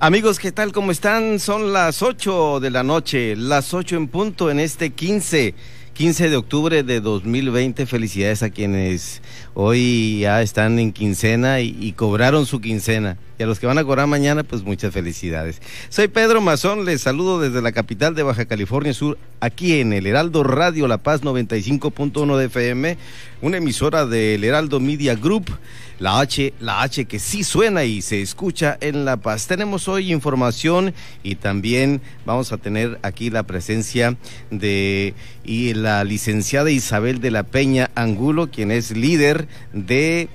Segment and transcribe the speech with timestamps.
[0.00, 0.70] Amigos, ¿qué tal?
[0.70, 1.40] ¿Cómo están?
[1.40, 5.54] Son las 8 de la noche, las 8 en punto en este 15,
[5.92, 7.84] 15 de octubre de 2020.
[7.84, 9.22] Felicidades a quienes
[9.54, 13.18] hoy ya están en quincena y, y, cobraron su quincena.
[13.40, 15.60] Y a los que van a cobrar mañana, pues muchas felicidades.
[15.88, 20.06] Soy Pedro Mazón, les saludo desde la capital de Baja California Sur, aquí en el
[20.06, 22.98] Heraldo Radio La Paz 95.1 de FM,
[23.40, 25.50] una emisora del Heraldo Media Group
[25.98, 29.48] la H, la H que sí suena y se escucha en La Paz.
[29.48, 34.16] Tenemos hoy información y también vamos a tener aquí la presencia
[34.50, 40.28] de y la licenciada Isabel de la Peña Angulo, quien es líder de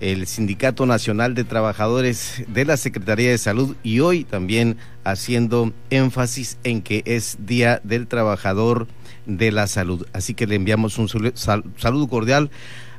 [0.00, 6.58] el Sindicato Nacional de Trabajadores de la Secretaría de Salud y hoy también haciendo énfasis
[6.64, 8.86] en que es Día del Trabajador
[9.26, 10.06] de la Salud.
[10.12, 12.50] Así que le enviamos un saludo cordial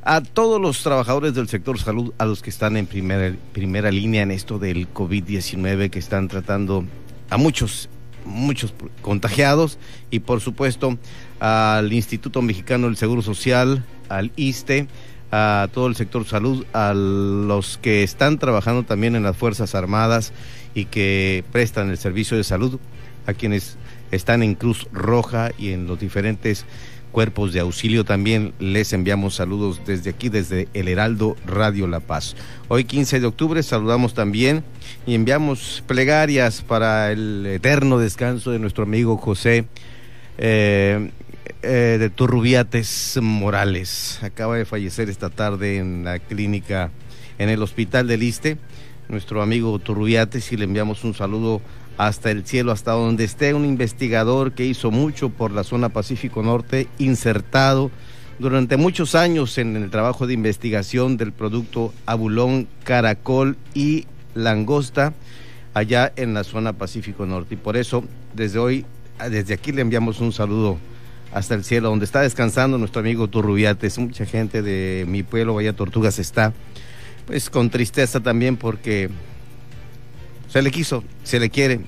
[0.04, 4.22] a todos los trabajadores del sector salud, a los que están en primera, primera línea
[4.22, 6.84] en esto del COVID-19, que están tratando
[7.30, 7.88] a muchos,
[8.26, 9.78] muchos contagiados,
[10.10, 10.98] y por supuesto
[11.40, 14.88] al Instituto Mexicano del Seguro Social, al ISTE,
[15.32, 20.32] a todo el sector salud, a los que están trabajando también en las Fuerzas Armadas
[20.74, 22.78] y que prestan el servicio de salud,
[23.26, 23.78] a quienes
[24.10, 26.64] están en Cruz Roja y en los diferentes
[27.14, 32.34] cuerpos de auxilio también les enviamos saludos desde aquí, desde el Heraldo Radio La Paz.
[32.66, 34.64] Hoy 15 de octubre saludamos también
[35.06, 39.66] y enviamos plegarias para el eterno descanso de nuestro amigo José
[40.38, 41.12] eh,
[41.62, 44.18] eh, de Turrubiates Morales.
[44.22, 46.90] Acaba de fallecer esta tarde en la clínica,
[47.38, 48.58] en el hospital del Iste.
[49.08, 51.62] Nuestro amigo Turrubiates y le enviamos un saludo
[51.96, 56.42] hasta el cielo, hasta donde esté un investigador que hizo mucho por la zona Pacífico
[56.42, 57.90] Norte, insertado
[58.38, 65.14] durante muchos años en el trabajo de investigación del producto abulón, caracol y langosta
[65.72, 67.54] allá en la zona Pacífico Norte.
[67.54, 68.04] Y por eso,
[68.34, 68.84] desde hoy,
[69.30, 70.78] desde aquí le enviamos un saludo
[71.32, 73.98] hasta el cielo, donde está descansando nuestro amigo Turrubiates.
[73.98, 76.52] Mucha gente de mi pueblo, Vaya Tortugas, está
[77.26, 79.10] pues con tristeza también porque
[80.54, 81.80] se le quiso, se le quiere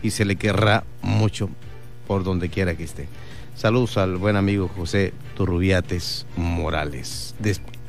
[0.00, 1.50] y se le querrá mucho
[2.06, 3.08] por donde quiera que esté.
[3.56, 7.34] Saludos al buen amigo José Turrubiates Morales.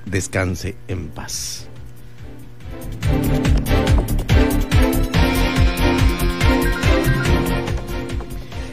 [0.07, 1.67] descanse en paz.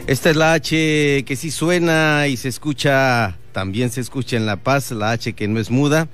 [0.07, 4.55] Esta es la H que sí suena y se escucha, también se escucha en La
[4.55, 6.07] Paz, la H que no es muda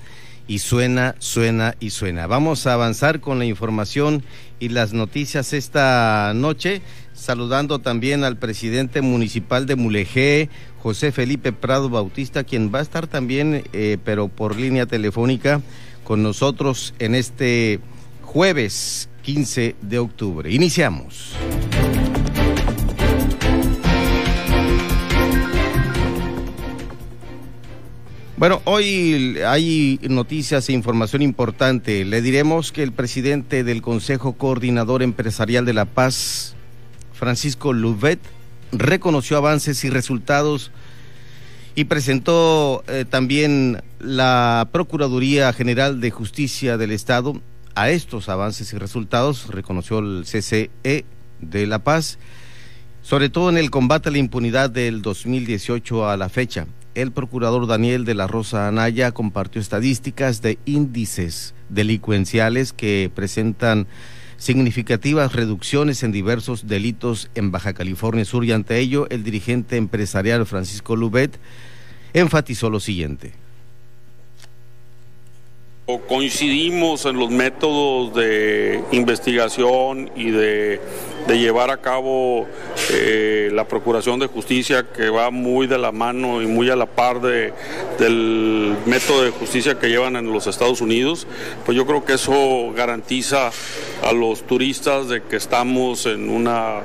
[0.48, 2.26] y suena, suena y suena.
[2.28, 4.24] Vamos a avanzar con la información
[4.60, 6.82] y las noticias esta noche,
[7.14, 10.50] saludando también al presidente municipal de Mulegé,
[10.82, 15.62] José Felipe Prado Bautista, quien va a estar también, eh, pero por línea telefónica,
[16.04, 17.80] con nosotros en este
[18.22, 20.50] jueves 15 de octubre.
[20.50, 21.34] Iniciamos.
[28.38, 32.06] Bueno, hoy hay noticias e información importante.
[32.06, 36.54] Le diremos que el presidente del Consejo Coordinador Empresarial de La Paz,
[37.14, 38.20] Francisco Louvet,
[38.72, 40.70] reconoció avances y resultados
[41.74, 47.42] y presentó eh, también la Procuraduría General de Justicia del Estado
[47.74, 51.06] a estos avances y resultados, reconoció el CCE
[51.42, 52.20] de La Paz,
[53.02, 56.68] sobre todo en el combate a la impunidad del 2018 a la fecha
[56.98, 63.86] el procurador Daniel de la Rosa Anaya compartió estadísticas de índices delincuenciales que presentan
[64.38, 70.48] significativas reducciones en diversos delitos en Baja California Sur y ante ello el dirigente empresarial
[70.48, 71.40] Francisco Lubet
[72.14, 73.34] enfatizó lo siguiente
[75.96, 80.82] coincidimos en los métodos de investigación y de,
[81.30, 82.46] llevar a cabo
[82.92, 86.88] eh, la Procuración de Justicia que va muy de la mano y muy a la
[86.88, 87.54] par de,
[88.00, 91.26] del método de justicia que llevan en los Estados Unidos,
[91.66, 93.52] pues yo creo que eso garantiza
[94.04, 96.82] a los turistas de que estamos en una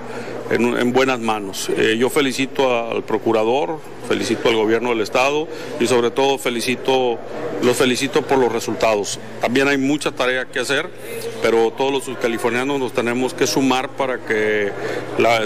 [0.50, 1.70] en, buenas manos.
[1.76, 5.48] Eh, yo felicito al procurador, felicito al gobierno del estado
[5.80, 7.18] y sobre todo felicito,
[7.62, 9.18] los felicito por los resultados.
[9.40, 10.88] También hay mucha tarea que hacer,
[11.42, 14.72] pero todos los californianos nos tenemos que sumar para que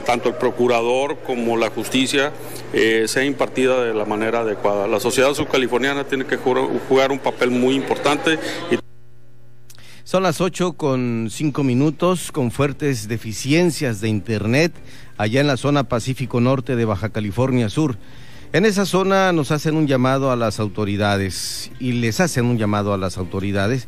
[0.05, 2.33] tanto el procurador como la justicia
[2.73, 4.87] eh, sea impartida de la manera adecuada.
[4.87, 8.39] La sociedad subcaliforniana tiene que jugar, un papel muy importante.
[10.05, 14.73] Son las 8 con 5 minutos, con fuertes deficiencias de Internet
[15.19, 17.97] allá en la zona Pacífico Norte de Baja California Sur.
[18.57, 22.95] En esa zona nos hacen un llamado a las autoridades y les hacen un llamado
[22.95, 23.87] a las autoridades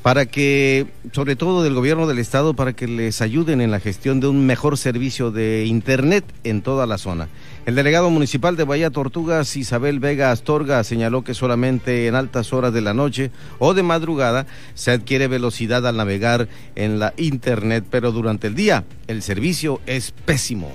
[0.00, 4.18] para que, sobre todo del gobierno del estado, para que les ayuden en la gestión
[4.20, 7.28] de un mejor servicio de Internet en toda la zona.
[7.66, 12.72] El delegado municipal de Bahía Tortugas, Isabel Vega Astorga, señaló que solamente en altas horas
[12.72, 18.12] de la noche o de madrugada se adquiere velocidad al navegar en la Internet, pero
[18.12, 20.72] durante el día el servicio es pésimo.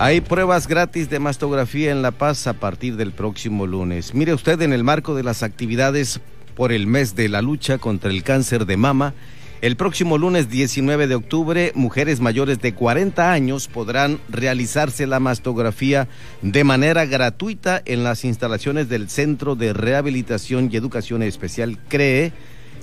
[0.00, 4.14] Hay pruebas gratis de mastografía en La Paz a partir del próximo lunes.
[4.14, 6.20] Mire usted en el marco de las actividades
[6.54, 9.14] por el mes de la lucha contra el cáncer de mama,
[9.60, 16.06] el próximo lunes 19 de octubre, mujeres mayores de 40 años podrán realizarse la mastografía
[16.42, 22.32] de manera gratuita en las instalaciones del Centro de Rehabilitación y Educación Especial CREE,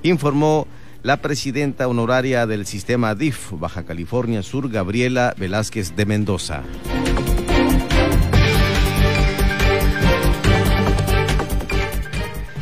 [0.03, 0.67] informó
[1.05, 6.63] la presidenta honoraria del sistema DIF Baja California Sur, Gabriela Velázquez de Mendoza.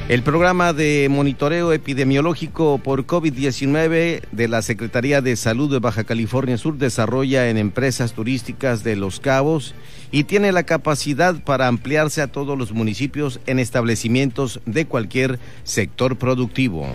[0.09, 6.57] El programa de monitoreo epidemiológico por COVID-19 de la Secretaría de Salud de Baja California
[6.57, 9.73] Sur desarrolla en empresas turísticas de Los Cabos
[10.11, 16.17] y tiene la capacidad para ampliarse a todos los municipios en establecimientos de cualquier sector
[16.17, 16.89] productivo.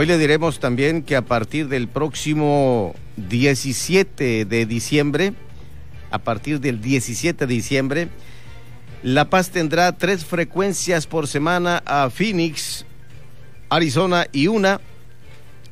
[0.00, 5.32] Hoy le diremos también que a partir del próximo 17 de diciembre,
[6.12, 8.08] a partir del 17 de diciembre.
[9.02, 12.86] La Paz tendrá tres frecuencias por semana a Phoenix,
[13.70, 14.80] Arizona y una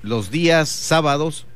[0.03, 1.47] los días sábados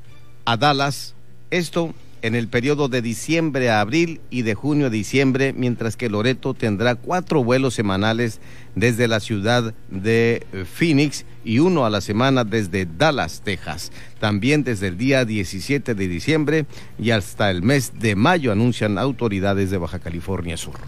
[0.45, 1.17] a Dallas.
[1.51, 6.09] Esto en el periodo de diciembre a abril y de junio a diciembre, mientras que
[6.09, 8.39] Loreto tendrá cuatro vuelos semanales
[8.77, 13.93] desde la ciudad de Phoenix y uno a la semana desde Dallas, Texas.
[14.19, 16.67] También desde el día 17 de diciembre
[16.99, 20.81] y hasta el mes de mayo anuncian autoridades de Baja California Sur.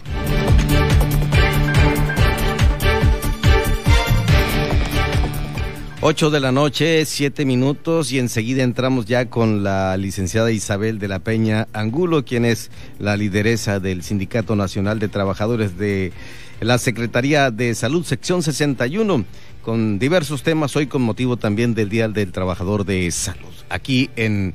[6.05, 11.07] 8 de la noche, siete minutos y enseguida entramos ya con la licenciada Isabel de
[11.07, 16.11] la Peña Angulo, quien es la lideresa del Sindicato Nacional de Trabajadores de
[16.59, 19.23] la Secretaría de Salud, sección 61,
[19.63, 24.53] con diversos temas, hoy con motivo también del Día del Trabajador de Salud, aquí en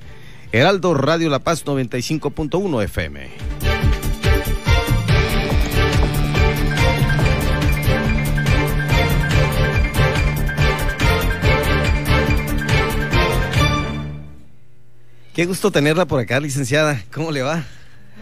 [0.53, 3.29] Heraldo Radio La Paz 95.1 FM.
[15.35, 17.03] Qué gusto tenerla por acá, licenciada.
[17.13, 17.65] ¿Cómo le va?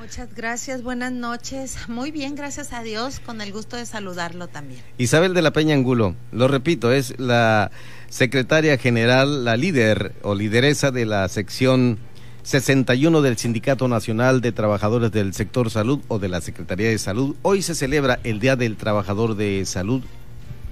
[0.06, 1.88] Muchas gracias, buenas noches.
[1.88, 4.80] Muy bien, gracias a Dios, con el gusto de saludarlo también.
[4.98, 7.72] Isabel de la Peña Angulo, lo repito, es la
[8.08, 11.98] secretaria general, la líder o lideresa de la sección
[12.44, 17.34] 61 del Sindicato Nacional de Trabajadores del Sector Salud o de la Secretaría de Salud.
[17.42, 20.04] Hoy se celebra el Día del Trabajador de Salud.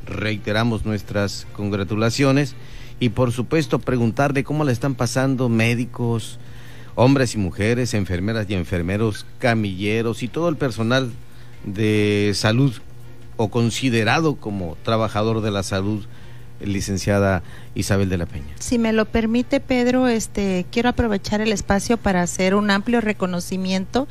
[0.06, 2.54] Reiteramos nuestras congratulaciones
[3.00, 6.38] y por supuesto preguntarle cómo le están pasando médicos,
[6.94, 11.10] hombres y mujeres, enfermeras y enfermeros, camilleros y todo el personal
[11.64, 12.72] de salud
[13.36, 16.04] o considerado como trabajador de la salud
[16.60, 17.42] licenciada
[17.74, 18.54] Isabel de la Peña.
[18.58, 24.06] Si me lo permite, Pedro, este quiero aprovechar el espacio para hacer un amplio reconocimiento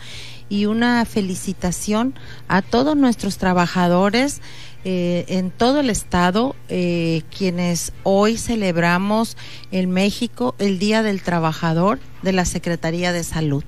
[0.50, 2.14] y una felicitación
[2.48, 4.42] a todos nuestros trabajadores
[4.86, 9.38] eh, en todo el estado, eh, quienes hoy celebramos
[9.72, 13.64] en México el Día del Trabajador de la Secretaría de Salud.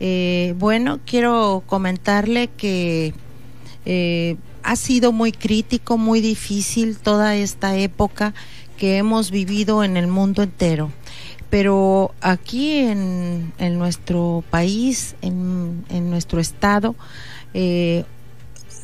[0.00, 3.14] Eh, bueno, quiero comentarle que
[4.64, 8.34] ha sido muy crítico, muy difícil toda esta época
[8.76, 10.90] que hemos vivido en el mundo entero.
[11.50, 16.96] Pero aquí en, nuestro país, en, en nuestro estado,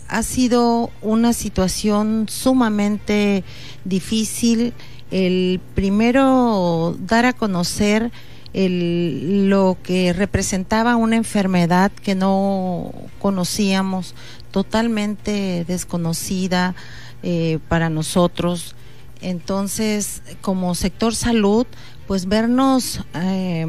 [0.08, 3.44] ha sido una situación sumamente
[3.84, 4.72] difícil.
[5.10, 8.10] El primero dar a conocer
[8.54, 14.14] el, lo que representaba una enfermedad que no conocíamos,
[14.50, 16.74] totalmente desconocida
[17.22, 18.74] eh, para nosotros.
[19.20, 21.66] Entonces, como sector salud,
[22.06, 23.66] pues vernos eh,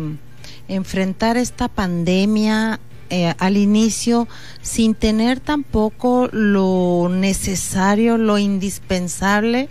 [0.67, 4.27] enfrentar esta pandemia eh, al inicio
[4.61, 9.69] sin tener tampoco lo necesario, lo indispensable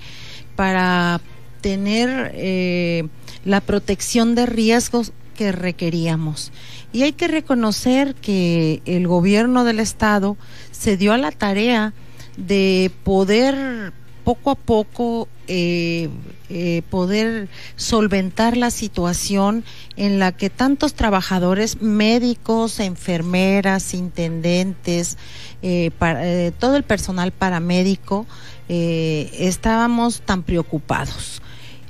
[0.57, 1.21] para
[1.61, 3.09] tener eh,
[3.45, 6.53] la protección de riesgos que requeríamos.
[6.93, 10.37] Y hay que reconocer que el gobierno del Estado
[10.73, 11.93] se dio a la tarea
[12.37, 13.93] de poder
[14.25, 16.09] poco a poco eh,
[16.51, 19.65] eh, poder solventar la situación
[19.97, 25.19] en la que tantos trabajadores, médicos, enfermeras, intendentes,
[25.63, 28.27] eh, para, todo el personal paramédico,
[28.69, 31.41] estábamos tan preocupados.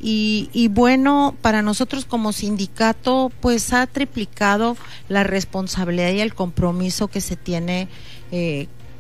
[0.01, 4.77] Y, bueno, para nosotros como sindicato, pues ha triplicado
[5.09, 7.89] la responsabilidad y el compromiso que se tiene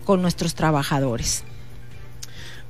[0.04, 1.44] con nuestros trabajadores.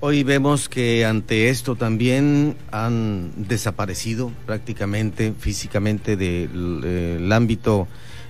[0.00, 7.88] Hoy vemos que ante esto también han desaparecido prácticamente físicamente del eh, ámbito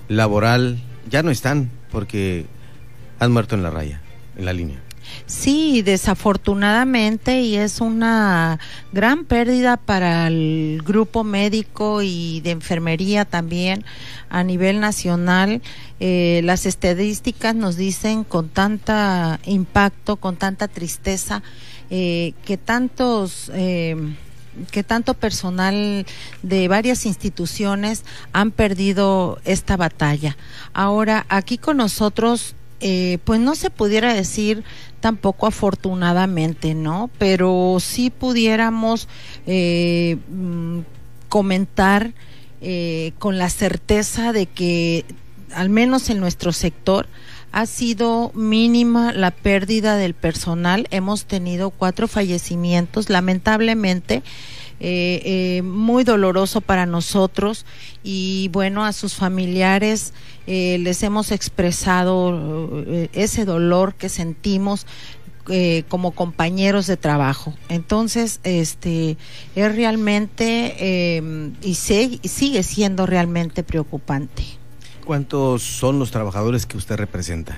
[0.09, 0.79] laboral.
[1.11, 2.47] Ya no están porque
[3.19, 4.01] han muerto en la raya,
[4.39, 4.88] en la línea.
[5.27, 8.59] Sí, desafortunadamente y es una
[8.93, 13.85] gran pérdida para el grupo médico y de enfermería también
[14.31, 15.63] a nivel nacional.
[16.01, 21.43] Eh, las estadísticas nos dicen con tanta impacto, con tanta tristeza,
[21.91, 23.51] eh, que tantos...
[23.55, 23.97] Eh,
[24.73, 26.05] que tanto personal
[26.43, 30.37] de varias instituciones han perdido esta batalla.
[30.73, 32.57] Ahora, aquí con nosotros,
[33.25, 34.65] pues no se pudiera decir
[35.01, 37.11] tampoco afortunadamente, ¿no?
[37.19, 39.09] Pero sí pudiéramos
[39.47, 40.81] mm,
[41.29, 42.13] comentar
[42.61, 45.05] eh, con la certeza de que,
[45.55, 47.07] al menos en nuestro sector,
[47.53, 50.89] ha sido mínima la pérdida del personal.
[50.91, 54.23] Hemos tenido cuatro fallecimientos, lamentablemente.
[54.81, 57.67] Eh, eh, muy doloroso para nosotros
[58.05, 60.13] y bueno a sus familiares
[60.47, 64.87] les hemos expresado ese dolor que sentimos
[65.51, 67.55] eh, como compañeros de trabajo.
[67.71, 69.17] Entonces, este
[69.57, 74.45] es realmente eh, y sigue siendo realmente preocupante.
[75.07, 77.57] ¿Cuántos son los trabajadores que usted representa?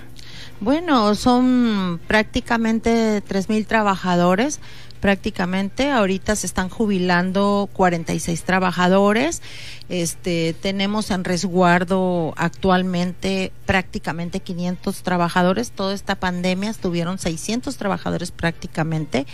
[0.61, 4.61] Bueno, son prácticamente tres mil trabajadores
[5.01, 5.91] prácticamente.
[5.91, 9.43] Ahorita se están jubilando 46 trabajadores.
[9.89, 15.73] Este, tenemos en resguardo actualmente prácticamente 500 trabajadores.
[15.73, 19.27] Toda esta pandemia estuvieron 600 trabajadores prácticamente,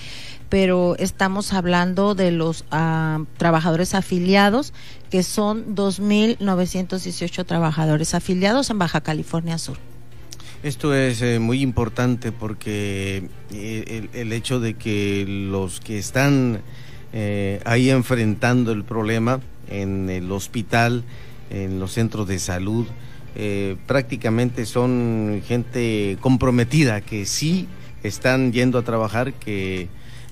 [0.48, 4.72] pero estamos hablando de los uh, trabajadores afiliados,
[5.10, 9.95] que son 2.918 trabajadores afiliados en Baja California Sur.
[10.62, 16.62] Esto es eh, muy importante porque eh, el, hecho de que los que están
[17.12, 21.04] eh, ahí enfrentando el problema en el hospital,
[21.50, 22.86] en los centros de salud,
[23.86, 27.68] prácticamente son gente comprometida que sí
[28.02, 29.88] están yendo a trabajar, que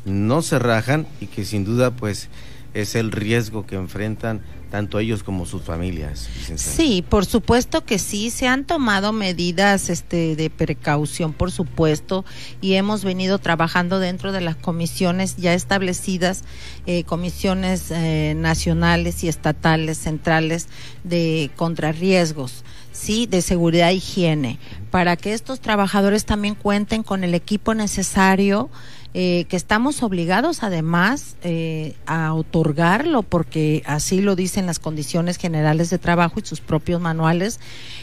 [0.07, 2.31] no se rajan y que sin duda pues
[2.75, 6.29] es el riesgo que enfrentan tanto ellos como sus familias.
[6.57, 12.25] Sí, por supuesto que sí, se han tomado medidas este, de precaución, por supuesto,
[12.61, 16.43] y hemos venido trabajando dentro de las comisiones ya establecidas,
[16.87, 20.67] eh, comisiones eh, nacionales y estatales centrales
[21.05, 22.65] de contrarriesgos
[22.95, 24.59] sí, de seguridad e higiene,
[24.91, 28.71] para que estos trabajadores también cuenten con el equipo necesario
[29.17, 35.89] eh, que estamos obligados además eh, a otorgarlo porque así lo dicen las condiciones generales
[35.89, 37.61] de trabajo y sus propios manuales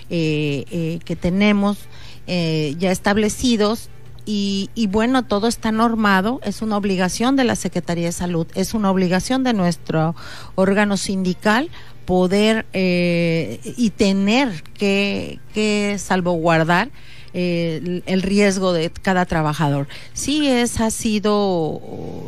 [0.09, 1.79] eh, que tenemos
[2.27, 3.89] ya establecidos.
[4.23, 8.73] Y, y, bueno, todo está normado, es una obligación de la Secretaría de Salud, es
[8.73, 10.15] una obligación de nuestro
[10.55, 11.69] órgano sindical
[12.05, 16.89] poder y tener que, que salvaguardar
[17.33, 19.87] eh, el riesgo de cada trabajador.
[20.13, 21.81] Sí es, ha sido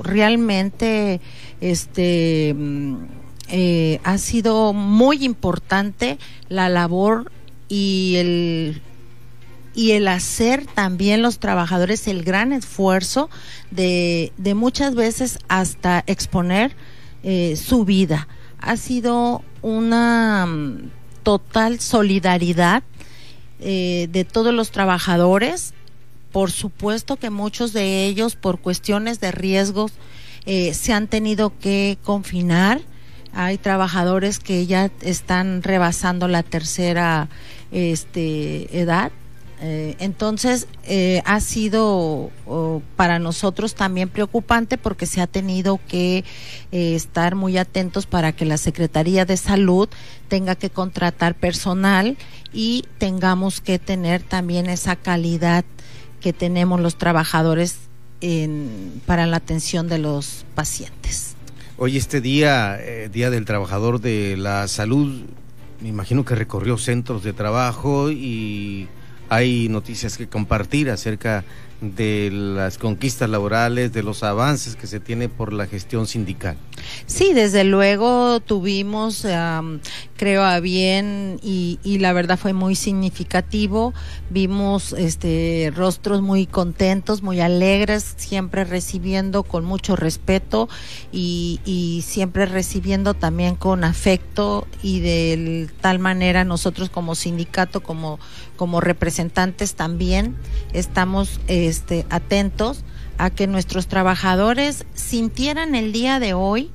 [0.04, 1.20] realmente,
[1.62, 2.96] este, mm,
[3.50, 6.18] eh, ha sido muy importante
[6.50, 7.32] la labor
[7.68, 8.82] y el
[9.76, 13.30] y el hacer también los trabajadores el gran esfuerzo
[13.72, 16.76] de, de muchas veces hasta exponer
[17.24, 18.28] eh, su vida.
[18.60, 20.92] Ha sido una mm,
[21.24, 22.84] total solidaridad
[23.64, 25.74] eh, de todos los trabajadores
[26.34, 29.94] por supuesto que muchos de ellos, por cuestiones de riesgos,
[30.46, 32.82] eh, se han tenido que confinar.
[33.34, 37.30] Hay trabajadores que ya están rebasando la tercera
[37.72, 39.12] este, edad
[39.66, 42.32] eh, entonces, eh, ha sido
[42.98, 46.26] para nosotros también preocupante porque se ha tenido que
[46.74, 49.88] eh, estar muy atentos para que la Secretaría de Salud
[50.28, 52.18] tenga que contratar personal
[52.52, 55.64] y tengamos que tener también esa calidad
[56.20, 57.78] que tenemos los trabajadores
[59.06, 61.36] para la atención de los pacientes.
[61.78, 62.80] Hoy este día,
[63.12, 65.24] Día del Trabajador de la Salud,
[65.82, 68.88] me imagino que recorrió centros de trabajo y
[69.34, 71.44] hay noticias que compartir acerca
[71.84, 76.58] de las conquistas laborales, de los avances que se tiene por la gestión sindical.
[77.06, 79.26] Sí, desde luego tuvimos,
[80.16, 83.94] creo, a bien y, y, la verdad fue muy significativo.
[84.30, 90.70] Vimos este rostros muy contentos, muy alegres, siempre recibiendo con mucho respeto
[91.12, 98.20] y, y siempre recibiendo también con afecto y de tal manera nosotros como sindicato, como,
[98.56, 100.36] como representantes también
[100.74, 101.40] estamos
[101.74, 102.84] este, atentos
[103.18, 106.70] a que nuestros trabajadores sintieran el día de hoy,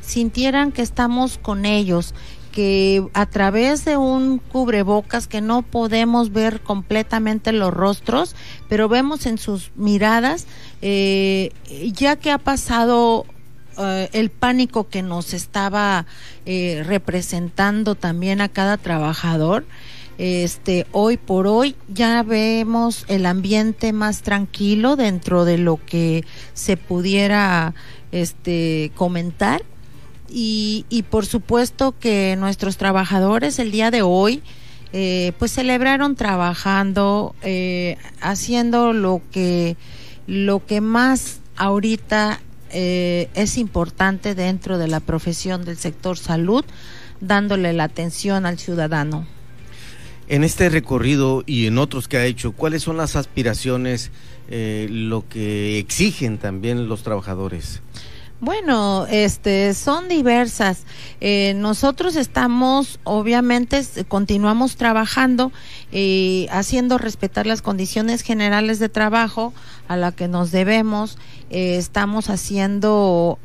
[0.00, 2.14] sintieran que estamos con ellos,
[2.50, 8.34] que a través de un cubrebocas que no podemos ver completamente los rostros,
[8.68, 10.48] pero vemos en sus miradas,
[10.82, 11.52] eh,
[11.92, 13.24] ya que ha pasado
[13.78, 16.06] eh, el pánico que nos estaba
[16.44, 19.64] eh, representando también a cada trabajador,
[20.22, 26.76] este, hoy por hoy ya vemos el ambiente más tranquilo dentro de lo que se
[26.76, 27.72] pudiera
[28.12, 29.62] este, comentar.
[30.28, 34.42] Y, y por supuesto que nuestros trabajadores el día de hoy
[34.92, 39.78] eh, pues celebraron trabajando, eh, haciendo lo que,
[40.26, 46.64] lo que más ahorita eh, es importante dentro de la profesión del sector salud,
[47.20, 49.26] dándole la atención al ciudadano.
[50.30, 54.12] En este recorrido y en otros que ha hecho, ¿cuáles son las aspiraciones,
[54.48, 57.82] eh, lo que exigen también los trabajadores?
[58.38, 60.84] Bueno, este, son diversas.
[61.20, 65.50] Eh, nosotros estamos, obviamente, continuamos trabajando
[65.90, 69.52] y haciendo respetar las condiciones generales de trabajo
[69.88, 71.18] a la que nos debemos.
[71.50, 73.40] Eh, estamos haciendo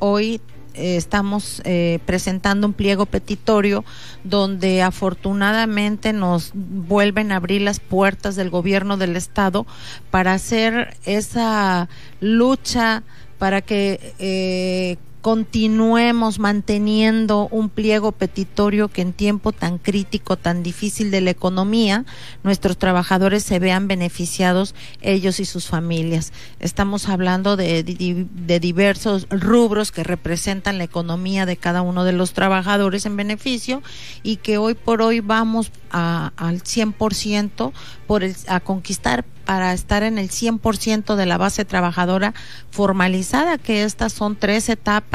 [0.00, 0.40] hoy
[0.80, 3.84] eh, estamos eh, presentando un pliego petitorio
[4.24, 9.66] donde afortunadamente nos vuelven a abrir las puertas del gobierno del estado
[10.10, 11.88] para hacer esa
[12.20, 13.02] lucha
[13.38, 21.10] para que eh, continuemos manteniendo un pliego petitorio que en tiempo tan crítico, tan difícil
[21.10, 22.04] de la economía,
[22.42, 26.32] nuestros trabajadores se vean beneficiados ellos y sus familias.
[26.58, 32.32] Estamos hablando de, de, diversos rubros que representan la economía de cada uno de los
[32.32, 33.82] trabajadores en beneficio
[34.22, 37.72] y que hoy por hoy vamos a, al 100%
[38.06, 42.34] por el, a conquistar para estar en el 100% de la base trabajadora
[42.70, 45.09] formalizada, que estas son tres etapas.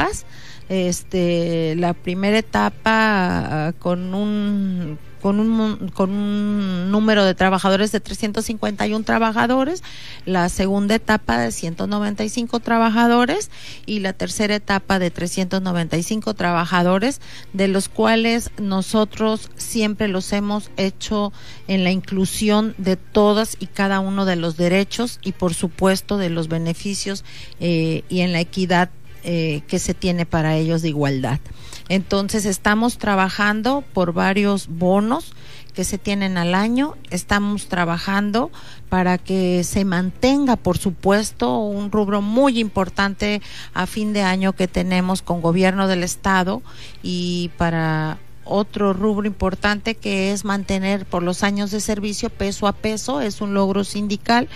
[0.68, 7.98] Este, la primera etapa ah, con un con un, con un número de trabajadores de
[7.98, 9.82] 351 trabajadores,
[10.24, 13.50] la segunda etapa de 195 trabajadores
[13.86, 17.20] y la tercera etapa de 395 trabajadores,
[17.52, 21.32] de los cuales nosotros siempre los hemos hecho
[21.66, 26.30] en la inclusión de todas y cada uno de los derechos y por supuesto de
[26.30, 27.24] los beneficios
[27.58, 28.90] eh, y en la equidad
[29.28, 31.40] eh, que se tiene para ellos de igualdad.
[31.88, 35.34] Entonces estamos trabajando por varios bonos
[35.74, 36.94] que se tienen al año.
[37.10, 38.52] Estamos trabajando
[38.88, 43.42] para que se mantenga, por supuesto, un rubro muy importante
[43.74, 46.62] a fin de año que tenemos con gobierno del Estado
[47.02, 52.72] y para otro rubro importante que es mantener por los años de servicio peso a
[52.72, 54.48] peso, es un logro sindical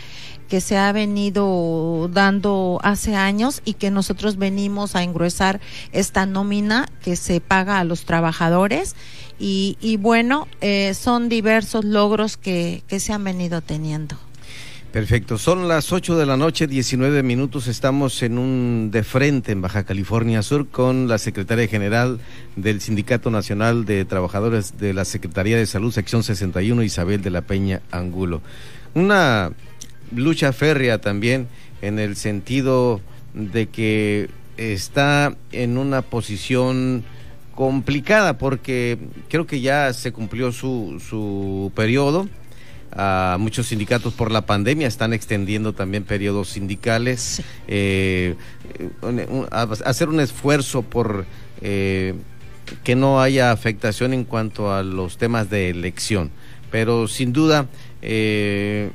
[0.50, 5.60] que se ha venido dando hace años y que nosotros venimos a engruesar
[5.92, 8.96] esta nómina que se paga a los trabajadores
[9.38, 14.16] y, bueno, eh, son diversos logros que, que se han venido teniendo.
[14.92, 19.62] Perfecto, son las 8 de la noche, 19 minutos, estamos en un de frente en
[19.62, 22.18] Baja California Sur con la secretaria general
[22.56, 27.42] del Sindicato Nacional de Trabajadores de la Secretaría de Salud, sección 61, Isabel de la
[27.42, 28.42] Peña Angulo.
[28.92, 29.52] Una
[30.10, 31.48] lucha férrea también
[31.82, 33.00] en el sentido
[33.34, 37.04] de que está en una posición
[37.54, 42.28] complicada porque creo que ya se cumplió su, su periodo,
[42.92, 48.34] a muchos sindicatos por la pandemia están extendiendo también periodos sindicales, eh,
[49.84, 51.24] hacer un esfuerzo por
[51.60, 52.14] eh,
[52.82, 56.30] que no haya afectación en cuanto a los temas de elección.
[56.70, 57.66] Pero sin duda,
[58.02, 58.90] eh,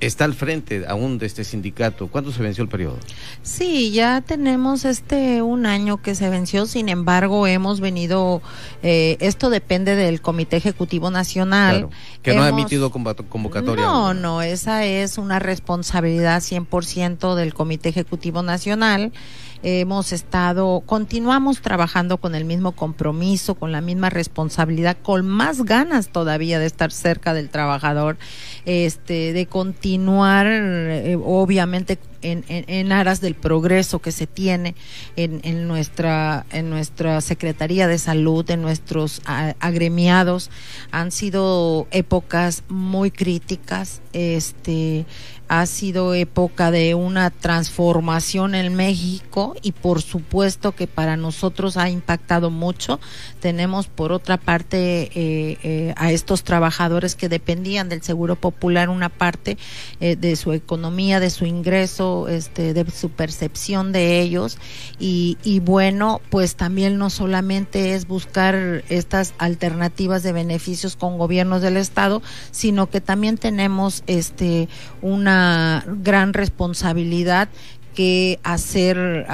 [0.00, 2.08] está al frente aún de este sindicato.
[2.08, 2.98] ¿Cuándo se venció el periodo?
[3.42, 6.66] Sí, ya tenemos este un año que se venció.
[6.66, 8.42] Sin embargo, hemos venido.
[8.82, 11.88] Eh, esto depende del Comité Ejecutivo Nacional.
[12.22, 13.84] que no ha emitido convocatoria.
[13.84, 19.12] No, no, esa es una responsabilidad 100% del Comité Ejecutivo Nacional
[19.62, 26.08] hemos estado, continuamos trabajando con el mismo compromiso, con la misma responsabilidad, con más ganas
[26.08, 28.16] todavía de estar cerca del trabajador,
[28.64, 34.74] este, de continuar, eh, obviamente, en, en, aras del progreso que se tiene
[35.16, 40.50] en, en, nuestra en nuestra Secretaría de Salud, en nuestros agremiados.
[40.90, 45.06] Han sido épocas muy críticas, este
[45.48, 51.88] ha sido época de una transformación en México y por supuesto que para nosotros ha
[51.88, 52.98] impactado mucho.
[53.40, 59.08] Tenemos por otra parte eh, eh, a estos trabajadores que dependían del Seguro Popular una
[59.08, 59.56] parte
[60.00, 64.58] eh, de su economía, de su ingreso, este, de su percepción de ellos.
[64.98, 71.62] Y, y bueno, pues también no solamente es buscar estas alternativas de beneficios con gobiernos
[71.62, 74.68] del Estado, sino que también tenemos este
[75.02, 77.48] una gran responsabilidad
[77.96, 79.26] que hacer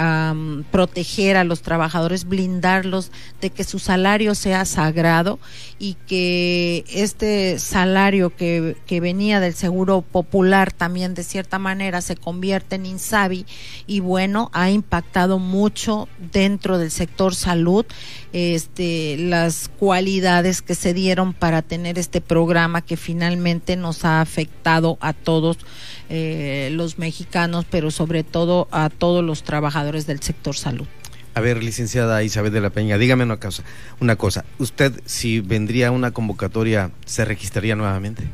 [0.71, 5.41] proteger a los trabajadores, blindarlos de que su salario sea sagrado
[5.81, 12.15] y que este salario que, que venía del seguro popular también de cierta manera se
[12.15, 13.47] convierte en INSABI
[13.89, 17.85] y bueno, ha impactado mucho dentro del sector salud
[18.33, 24.99] este, las cualidades que se dieron para tener este programa que finalmente nos ha afectado
[25.01, 25.59] a todos
[26.15, 30.87] eh, los mexicanos, pero sobre todo a todos los trabajadores del sector salud.
[31.33, 33.63] A ver, licenciada Isabel de la Peña, dígame una cosa,
[33.99, 34.45] una cosa.
[34.59, 38.25] ¿Usted, si vendría una convocatoria, se registraría nuevamente?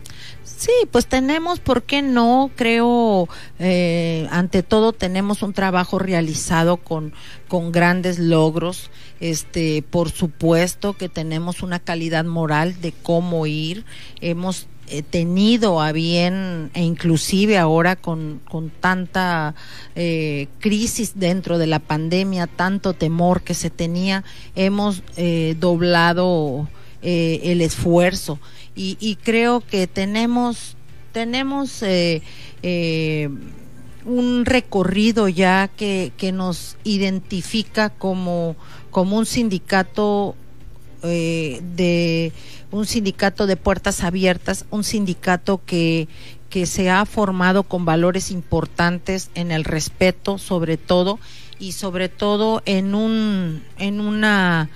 [0.43, 2.51] Sí, pues tenemos, ¿por qué no?
[2.57, 3.29] Creo,
[3.61, 7.13] eh, ante todo, tenemos un trabajo realizado con,
[7.47, 8.91] con grandes logros.
[9.21, 13.85] Este, por supuesto que tenemos una calidad moral de cómo ir.
[14.21, 14.67] Hemos
[15.11, 19.55] tenido a bien, e inclusive ahora con, con tanta
[19.95, 24.25] eh, crisis dentro de la pandemia, tanto temor que se tenía,
[24.55, 26.69] hemos eh, doblado
[27.03, 28.39] eh, el esfuerzo.
[28.75, 30.77] Y, y, creo que tenemos,
[31.13, 31.83] tenemos
[34.05, 38.55] un recorrido ya que, que nos identifica como,
[38.91, 40.37] como un sindicato
[41.03, 42.33] de
[42.71, 46.09] un sindicato de puertas abiertas, un sindicato que,
[46.51, 51.19] que se ha formado con valores importantes en el respeto sobre todo
[51.59, 54.71] y sobre todo en un en una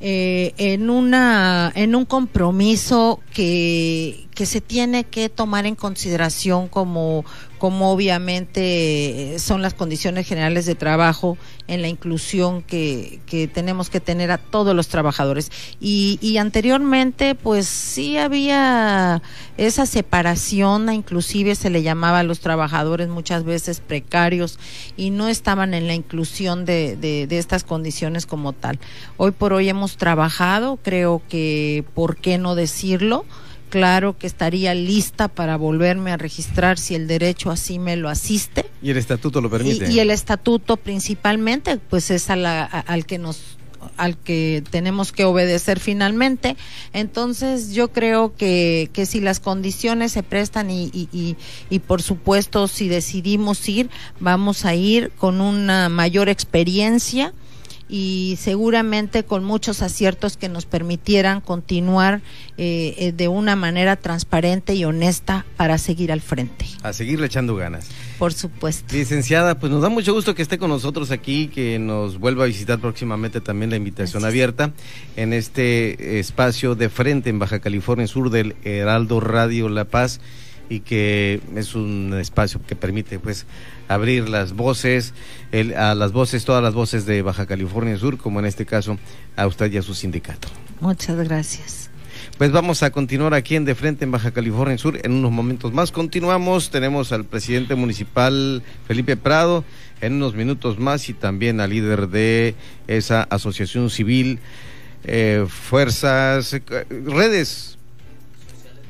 [0.00, 7.24] eh, en una en un compromiso que, que se tiene que tomar en consideración como
[7.58, 13.98] como obviamente son las condiciones generales de trabajo en la inclusión que, que tenemos que
[13.98, 15.50] tener a todos los trabajadores.
[15.80, 19.22] Y, y, anteriormente, pues sí había
[19.56, 24.60] esa separación, inclusive se le llamaba a los trabajadores muchas veces precarios
[24.96, 28.78] y no estaban en la inclusión de, de, de estas condiciones como tal.
[29.16, 33.24] Hoy por hoy hemos trabajado, creo que, ¿por qué no decirlo?
[33.68, 38.66] Claro que estaría lista para volverme a registrar si el derecho así me lo asiste.
[38.82, 39.90] Y el estatuto lo permite.
[39.90, 43.58] Y, el estatuto principalmente, pues es al que nos
[43.96, 46.56] al que tenemos que obedecer finalmente.
[46.92, 51.36] Entonces yo creo que, que si las condiciones se prestan y, y,
[51.70, 53.88] y, por supuesto si decidimos ir,
[54.20, 57.32] vamos a ir con una mayor experiencia
[57.88, 62.20] y seguramente con muchos aciertos que nos permitieran continuar
[62.56, 66.66] eh, eh, de una manera transparente y honesta para seguir al frente.
[66.82, 67.88] A seguirle echando ganas.
[68.18, 68.94] Por supuesto.
[68.94, 72.46] Licenciada, pues nos da mucho gusto que esté con nosotros aquí, que nos vuelva a
[72.46, 74.72] visitar próximamente también la invitación abierta
[75.16, 80.20] en este espacio de frente en Baja California Sur del Heraldo Radio La Paz
[80.68, 83.46] y que es un espacio que permite pues
[83.88, 85.14] abrir las voces,
[85.50, 88.98] el, a las voces, todas las voces de Baja California Sur, como en este caso
[89.36, 90.48] a usted y a su sindicato.
[90.80, 91.90] Muchas gracias.
[92.36, 95.00] Pues vamos a continuar aquí en De Frente en Baja California Sur.
[95.02, 96.70] En unos momentos más continuamos.
[96.70, 99.64] Tenemos al presidente municipal Felipe Prado
[100.00, 102.54] en unos minutos más y también al líder de
[102.86, 104.38] esa asociación civil,
[105.02, 106.62] eh, fuerzas, eh,
[107.06, 107.78] redes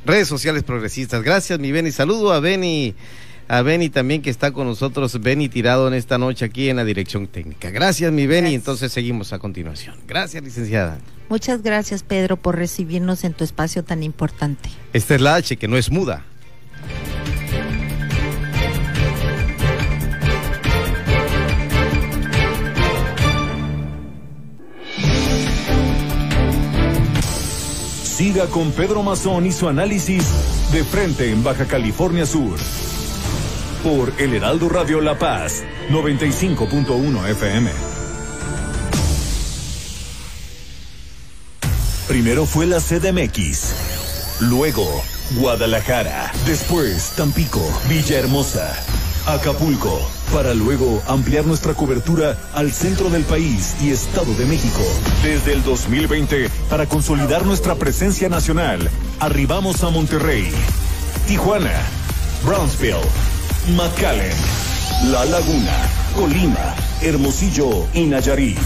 [0.04, 1.22] redes sociales progresistas.
[1.22, 1.90] Gracias, mi Beni.
[1.90, 2.94] Saludo a Beni,
[3.48, 6.84] a Beni también que está con nosotros, Beni tirado en esta noche aquí en la
[6.84, 7.70] dirección técnica.
[7.70, 8.54] Gracias, mi Beni.
[8.54, 9.96] Entonces seguimos a continuación.
[10.06, 10.98] Gracias, licenciada.
[11.30, 14.68] Muchas gracias, Pedro, por recibirnos en tu espacio tan importante.
[14.92, 16.24] Esta es la H, que no es muda.
[28.02, 30.26] Siga con Pedro Mazón y su análisis
[30.72, 32.58] de frente en Baja California Sur.
[33.82, 37.70] Por El Heraldo Radio La Paz, 95.1 FM.
[42.08, 44.84] Primero fue la CDMX, luego
[45.36, 48.74] Guadalajara, después Tampico, Villahermosa,
[49.26, 50.00] Acapulco,
[50.32, 54.82] para luego ampliar nuestra cobertura al centro del país y Estado de México.
[55.22, 60.50] Desde el 2020, para consolidar nuestra presencia nacional, arribamos a Monterrey,
[61.28, 61.80] Tijuana,
[62.44, 62.96] Brownsville,
[63.76, 64.32] McAllen,
[65.10, 65.72] La Laguna,
[66.14, 68.58] Colima, Hermosillo y Nayarit.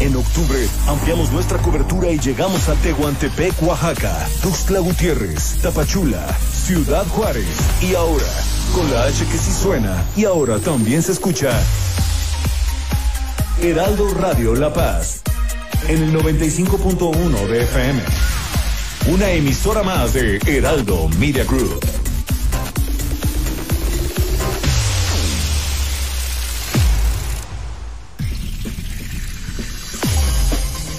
[0.00, 6.24] En octubre ampliamos nuestra cobertura y llegamos a Tehuantepec, Oaxaca, Tuxtla Gutiérrez, Tapachula,
[6.64, 7.46] Ciudad Juárez
[7.82, 8.26] y ahora,
[8.74, 11.50] con la H que sí suena y ahora también se escucha.
[13.60, 15.20] Heraldo Radio La Paz,
[15.88, 18.02] en el 95.1 de FM.
[19.08, 21.97] Una emisora más de Heraldo Media Group.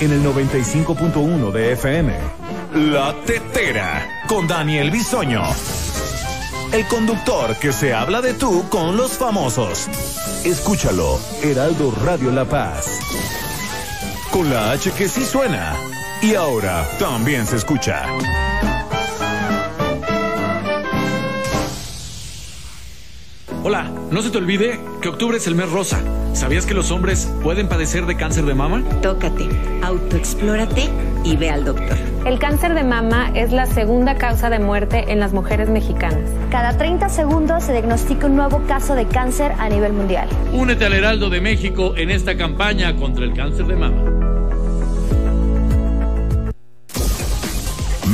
[0.00, 2.14] En el 95.1 de FM.
[2.74, 5.42] La Tetera con Daniel Bisoño.
[6.72, 9.88] El conductor que se habla de tú con los famosos.
[10.44, 12.98] Escúchalo, Heraldo Radio La Paz.
[14.30, 15.74] Con la H que sí suena.
[16.22, 18.06] Y ahora también se escucha.
[23.64, 26.00] Hola, no se te olvide que octubre es el mes rosa.
[26.32, 28.82] ¿Sabías que los hombres pueden padecer de cáncer de mama?
[29.02, 29.48] Tócate,
[29.82, 30.88] autoexplórate
[31.22, 31.96] y ve al doctor.
[32.26, 36.28] El cáncer de mama es la segunda causa de muerte en las mujeres mexicanas.
[36.50, 40.28] Cada 30 segundos se diagnostica un nuevo caso de cáncer a nivel mundial.
[40.52, 44.02] Únete al Heraldo de México en esta campaña contra el cáncer de mama.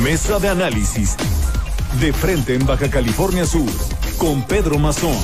[0.03, 1.17] Mesa de análisis.
[1.99, 3.98] De frente en Baja California Sur.
[4.19, 5.17] Con Pedro Mazón.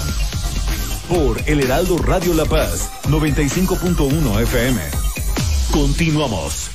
[1.10, 4.82] Por El Heraldo Radio La Paz, 95.1 FM.
[5.74, 6.75] Continuamos.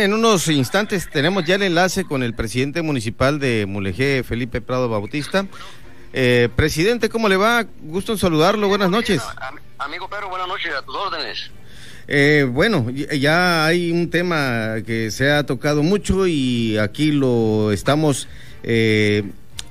[0.00, 4.62] Bien, en unos instantes tenemos ya el enlace con el presidente municipal de Mulegé, Felipe
[4.62, 5.46] Prado Bautista.
[6.14, 7.66] Eh, presidente, ¿cómo le va?
[7.82, 9.20] Gusto en saludarlo, buenas noches.
[9.76, 11.50] Amigo Pedro, buenas noches, a tus órdenes.
[12.08, 18.26] Eh, bueno, ya hay un tema que se ha tocado mucho y aquí lo estamos
[18.62, 19.24] eh,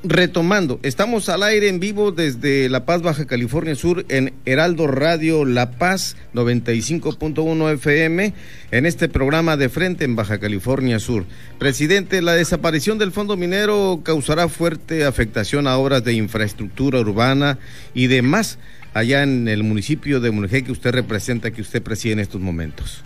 [0.04, 0.80] retomando.
[0.84, 5.72] Estamos al aire en vivo desde La Paz, Baja California Sur, en Heraldo Radio La
[5.72, 8.34] Paz 95.1 FM,
[8.72, 11.26] en este programa de frente en Baja California Sur.
[11.58, 17.60] Presidente, la desaparición del fondo minero causará fuerte afectación a obras de infraestructura urbana
[17.94, 18.58] y demás
[18.94, 23.04] allá en el municipio de Mulegé que usted representa, que usted preside en estos momentos.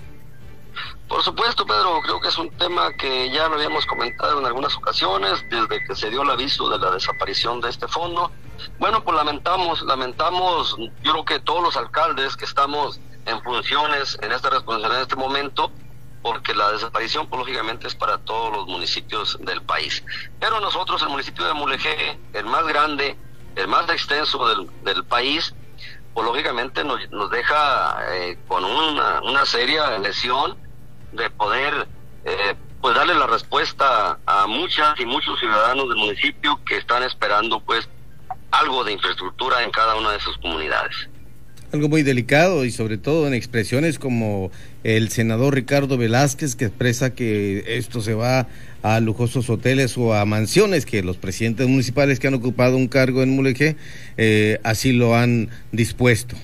[1.14, 4.76] Por supuesto, Pedro, creo que es un tema que ya lo habíamos comentado en algunas
[4.76, 8.32] ocasiones, desde que se dio el aviso de la desaparición de este fondo.
[8.80, 14.32] Bueno, pues lamentamos, lamentamos, yo creo que todos los alcaldes que estamos en funciones, en
[14.32, 15.72] esta responsabilidad en este momento,
[16.24, 20.04] porque la desaparición, pues, lógicamente, es para todos los municipios del país.
[20.40, 23.16] Pero nosotros, el municipio de Mulegé, el más grande,
[23.56, 25.54] el más extenso del, país,
[26.16, 30.73] pues lógicamente nos, nos deja eh, con una, una seria lesión
[31.16, 31.88] de poder
[32.26, 37.60] eh, pues darle la respuesta a muchas y muchos ciudadanos del municipio que están esperando
[37.62, 37.88] pues
[38.52, 41.10] algo de infraestructura en cada una de sus comunidades.
[41.72, 44.52] Algo muy delicado y sobre todo en expresiones como
[44.84, 48.48] el senador Ricardo Velázquez que expresa que esto se va
[48.84, 53.24] a lujosos hoteles o a mansiones que los presidentes municipales que han ocupado un cargo
[53.24, 53.76] en Mulegé
[54.18, 56.36] eh, así lo han dispuesto.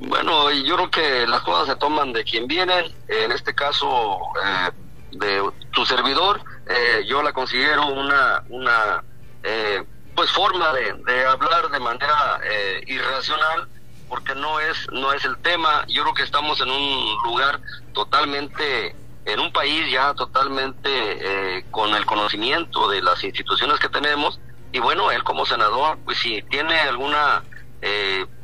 [0.00, 4.70] Bueno, yo creo que las cosas se toman de quien viene, en este caso eh,
[5.12, 5.42] de
[5.72, 9.04] tu servidor, eh, yo la considero una, una
[9.42, 12.40] eh, pues forma de, hablar de manera
[12.86, 13.68] irracional,
[14.08, 17.60] porque no es, no es el tema, yo creo que estamos en un lugar
[17.92, 18.96] totalmente
[19.26, 24.40] en un país ya totalmente con el conocimiento de las instituciones que tenemos.
[24.72, 27.42] Y bueno, él como senador, pues si tiene alguna,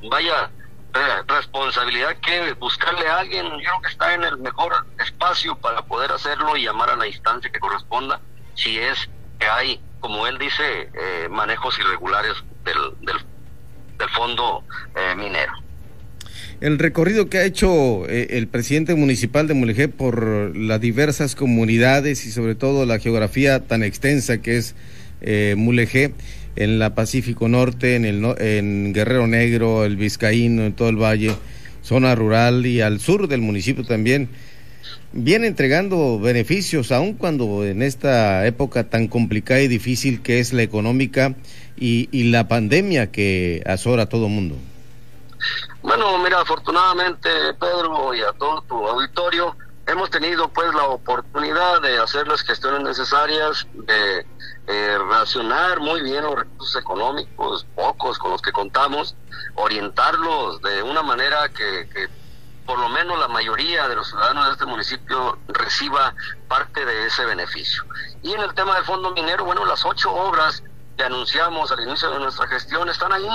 [0.09, 0.50] vaya,
[1.27, 4.73] responsabilidad que buscarle a alguien, yo creo que está en el mejor
[5.05, 8.21] espacio para poder hacerlo y llamar a la instancia que corresponda,
[8.55, 10.63] si es que hay, como él dice,
[10.95, 12.33] eh, manejos irregulares
[12.65, 14.63] del, del, fondo
[14.95, 15.53] eh, minero.
[16.61, 22.25] El recorrido que ha hecho eh, el presidente municipal de Mulegé por las diversas comunidades
[22.25, 24.75] y sobre todo la geografía tan extensa que es
[25.57, 26.15] Mulegé,
[26.57, 31.37] en la Pacífico Norte, en, el, en Guerrero Negro, el Vizcaíno, en todo el valle,
[31.83, 34.29] zona rural y al sur del municipio también,
[35.12, 40.62] viene entregando beneficios, aun cuando en esta época tan complicada y difícil que es la
[40.62, 41.35] económica
[41.77, 44.57] y, y la pandemia que azora a todo mundo.
[45.83, 47.29] Bueno, mira, afortunadamente,
[47.61, 52.83] Pedro, y a todo tu auditorio, hemos tenido pues la oportunidad de hacer las gestiones
[52.83, 54.27] necesarias, de
[54.68, 59.14] eh, racionar muy bien los recursos económicos, pocos con los que contamos,
[59.55, 62.09] orientarlos de una manera que,
[62.66, 66.14] por lo menos la mayoría de los ciudadanos de este municipio reciba
[66.48, 67.85] parte de ese beneficio.
[68.23, 70.64] Y en el tema del fondo minero, bueno, las ocho obras
[70.96, 73.29] que anunciamos al inicio de nuestra gestión están ahí,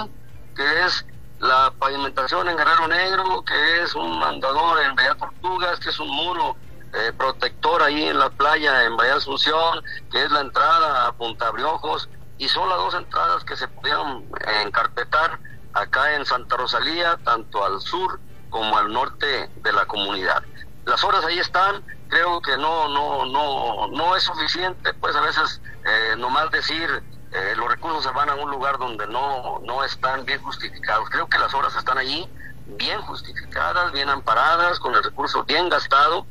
[0.53, 1.05] que es
[1.39, 6.09] la pavimentación en Guerrero Negro, que es un mandador en Bella Tortugas, que es un
[6.09, 6.57] muro
[6.93, 11.49] eh, protector ahí en la playa en Bahía Asunción, que es la entrada a Punta
[11.51, 14.25] Briojos, y son las dos entradas que se pudieron
[14.63, 15.39] encarpetar
[15.73, 18.19] acá en Santa Rosalía, tanto al sur
[18.49, 20.43] como al norte de la comunidad.
[20.85, 25.61] Las horas ahí están, creo que no, no, no, no es suficiente, pues a veces
[25.85, 26.89] eh, nomás decir
[27.31, 31.09] eh, los recursos se van a un lugar donde no, no están bien justificados.
[31.09, 32.27] Creo que las obras están allí
[32.77, 36.25] bien justificadas, bien amparadas, con el recurso bien gastado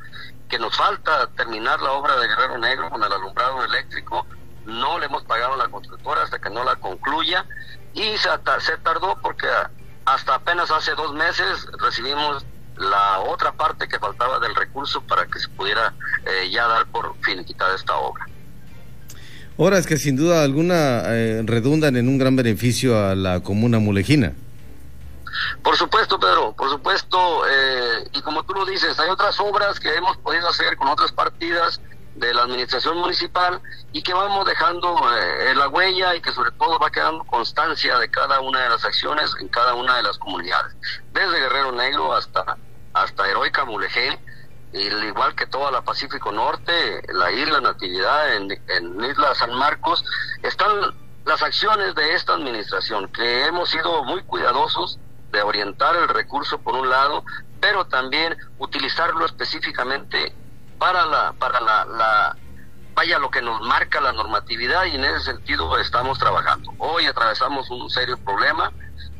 [0.51, 4.27] que nos falta terminar la obra de Guerrero Negro con el alumbrado eléctrico.
[4.65, 7.45] No le hemos pagado a la constructora hasta que no la concluya
[7.93, 9.47] y se, tardó porque
[10.05, 12.45] hasta apenas hace dos meses recibimos
[12.77, 15.93] la otra parte que faltaba del recurso para que se pudiera
[16.25, 18.25] eh, ya dar por finiquitada esta obra.
[19.55, 24.33] Horas que sin duda alguna eh, redundan en un gran beneficio a la comuna mulejina.
[25.63, 29.95] Por supuesto, Pedro, por supuesto, eh, y como tú lo dices, hay otras obras que
[29.95, 31.79] hemos podido hacer con otras partidas
[32.15, 33.61] de la administración municipal
[33.93, 38.11] y que vamos dejando eh, la huella y que sobre todo va quedando constancia de
[38.11, 40.75] cada una de las acciones en cada una de las comunidades,
[41.13, 42.57] desde Guerrero Negro hasta,
[42.93, 44.19] hasta Heroica Mulegé,
[44.73, 50.03] igual que toda la Pacífico Norte, la isla Natividad, en, en Isla San Marcos,
[50.43, 50.69] están
[51.25, 54.99] las acciones de esta administración, que hemos sido muy cuidadosos
[55.31, 57.23] de orientar el recurso por un lado,
[57.59, 60.33] pero también utilizarlo específicamente
[60.77, 62.35] para la, para la,
[62.93, 66.73] vaya lo que nos marca la normatividad y en ese sentido estamos trabajando.
[66.79, 68.71] Hoy atravesamos un serio problema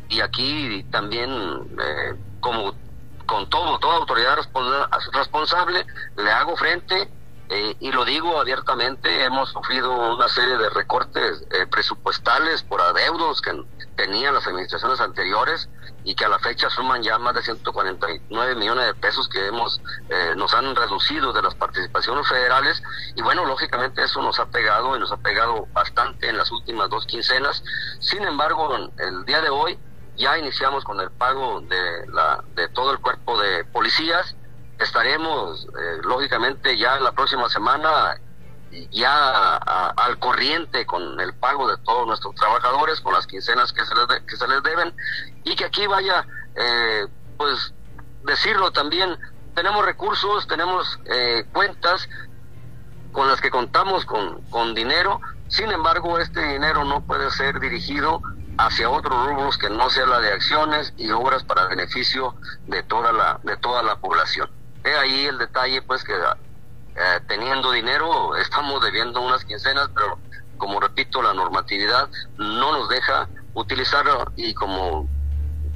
[0.09, 1.29] y aquí también
[1.79, 2.73] eh, como
[3.25, 4.37] con todo, toda autoridad
[5.13, 5.85] responsable
[6.17, 7.09] le hago frente
[7.53, 13.41] eh, y lo digo abiertamente, hemos sufrido una serie de recortes eh, presupuestales por adeudos
[13.41, 13.51] que
[13.97, 15.67] tenían las administraciones anteriores
[16.05, 19.81] y que a la fecha suman ya más de 149 millones de pesos que hemos
[20.07, 22.81] eh, nos han reducido de las participaciones federales.
[23.17, 26.89] Y bueno lógicamente eso nos ha pegado y nos ha pegado bastante en las últimas
[26.89, 27.65] dos quincenas.
[27.99, 29.77] Sin embargo el día de hoy
[30.15, 34.37] ya iniciamos con el pago de la de todo el cuerpo de policías
[34.81, 38.19] estaremos eh, lógicamente ya la próxima semana
[38.91, 43.93] ya al corriente con el pago de todos nuestros trabajadores, con las quincenas que se
[43.93, 44.93] les, que se les deben,
[45.43, 46.25] y que aquí vaya,
[46.55, 47.07] eh,
[47.37, 47.73] pues,
[48.23, 49.17] decirlo también,
[49.55, 52.07] tenemos recursos, tenemos eh, cuentas
[53.11, 55.19] con las que contamos con, con dinero,
[55.49, 58.21] sin embargo, este dinero no puede ser dirigido
[58.57, 62.35] hacia otros rubros que no sea la de acciones y obras para beneficio
[62.67, 64.49] de toda la, de toda la población.
[64.83, 70.19] He ahí el detalle, pues, que eh, teniendo dinero estamos debiendo unas quincenas, pero
[70.57, 75.07] como repito, la normatividad no nos deja utilizarlo y como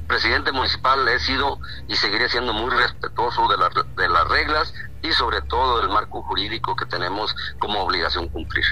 [0.06, 3.56] presidente municipal he sido y seguiré siendo muy respetuoso de,
[4.02, 8.64] de las reglas y sobre todo del marco jurídico que tenemos como obligación cumplir.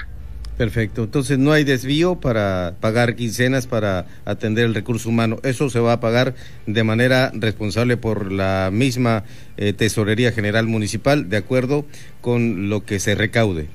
[0.57, 1.03] Perfecto.
[1.03, 5.37] Entonces no hay desvío para pagar quincenas para atender el recurso humano.
[5.43, 6.33] Eso se va a pagar
[6.65, 9.23] de manera responsable por la misma
[9.57, 11.85] eh, Tesorería General Municipal, de acuerdo
[12.21, 13.69] con lo que se recaude.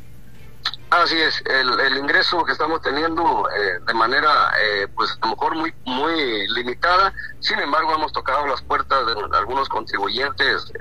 [0.88, 5.54] Así es, el, ingreso que estamos teniendo eh, de manera, eh, pues a lo mejor
[5.54, 10.72] muy, muy limitada, sin embargo hemos tocado las puertas de algunos contribuyentes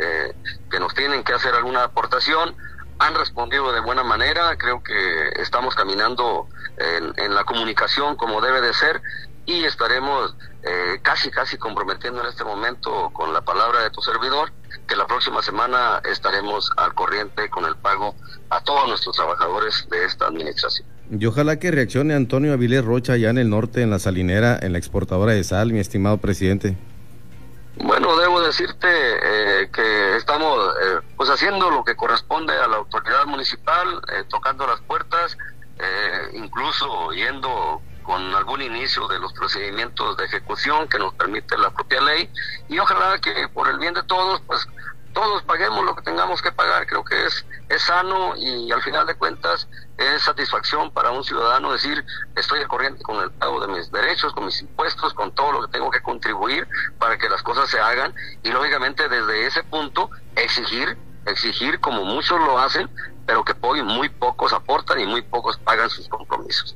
[0.72, 2.56] que nos tienen que hacer alguna aportación
[3.00, 4.94] han respondido de buena manera, creo que
[5.42, 6.48] estamos caminando
[6.78, 9.02] en, la comunicación como debe de ser
[9.46, 14.52] y estaremos eh, casi, casi comprometiendo en este momento con la palabra de tu servidor
[14.88, 18.16] que la próxima semana estaremos al corriente con el pago
[18.50, 20.88] a todos nuestros trabajadores de esta administración.
[21.12, 24.74] Y ojalá que reaccione Antonio Avilés Rocha allá en el norte, en la salinera, en
[24.74, 26.78] la exportadora de sal, mi estimado presidente.
[27.82, 33.26] Bueno, debo decirte eh, que estamos eh, pues haciendo lo que corresponde a la autoridad
[33.26, 35.38] municipal, eh, tocando las puertas,
[36.34, 42.02] incluso yendo con algún inicio de los procedimientos de ejecución que nos permite la propia
[42.02, 42.30] ley.
[42.68, 44.68] Y ojalá que por el bien de todos pues
[45.14, 49.06] todos paguemos lo que tengamos que pagar, creo que es, es sano y al final
[49.06, 52.06] de cuentas es satisfacción para un ciudadano decir
[52.36, 55.62] estoy al corriente con el pago de mis derechos, con mis impuestos, con todo lo
[55.62, 60.10] que tengo que contribuir para que las cosas se hagan y lógicamente desde ese punto
[60.36, 62.90] exigir, exigir como muchos lo hacen,
[63.26, 66.76] pero que muy pocos aportan y muy pocos pagan sus compromisos.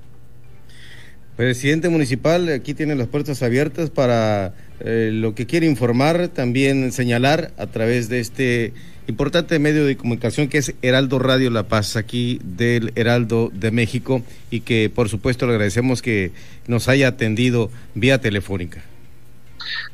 [1.36, 7.52] Presidente municipal, aquí tiene las puertas abiertas para eh, lo que quiere informar, también señalar
[7.58, 8.74] a través de este
[9.08, 14.22] importante medio de comunicación que es Heraldo Radio La Paz, aquí del Heraldo de México,
[14.52, 16.34] y que por supuesto le agradecemos que
[16.68, 18.84] nos haya atendido vía telefónica.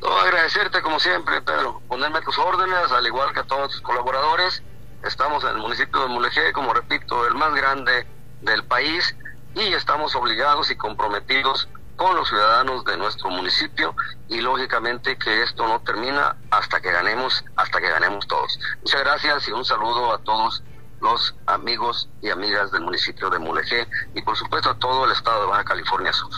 [0.02, 4.62] No, agradecerte como siempre, Pedro, ponerme tus órdenes, al igual que a todos tus colaboradores.
[5.08, 8.06] Estamos en el municipio de Mulegé, como repito, el más grande
[8.42, 9.16] del país
[9.56, 13.93] y estamos obligados y comprometidos con los ciudadanos de nuestro municipio
[14.30, 18.58] y lógicamente que esto no termina hasta que ganemos, hasta que ganemos todos.
[18.82, 20.64] Muchas gracias y un saludo a todos
[21.02, 23.86] los amigos y amigas del municipio de Mulegé
[24.16, 26.32] y por supuesto a todo el estado de Baja California Sur.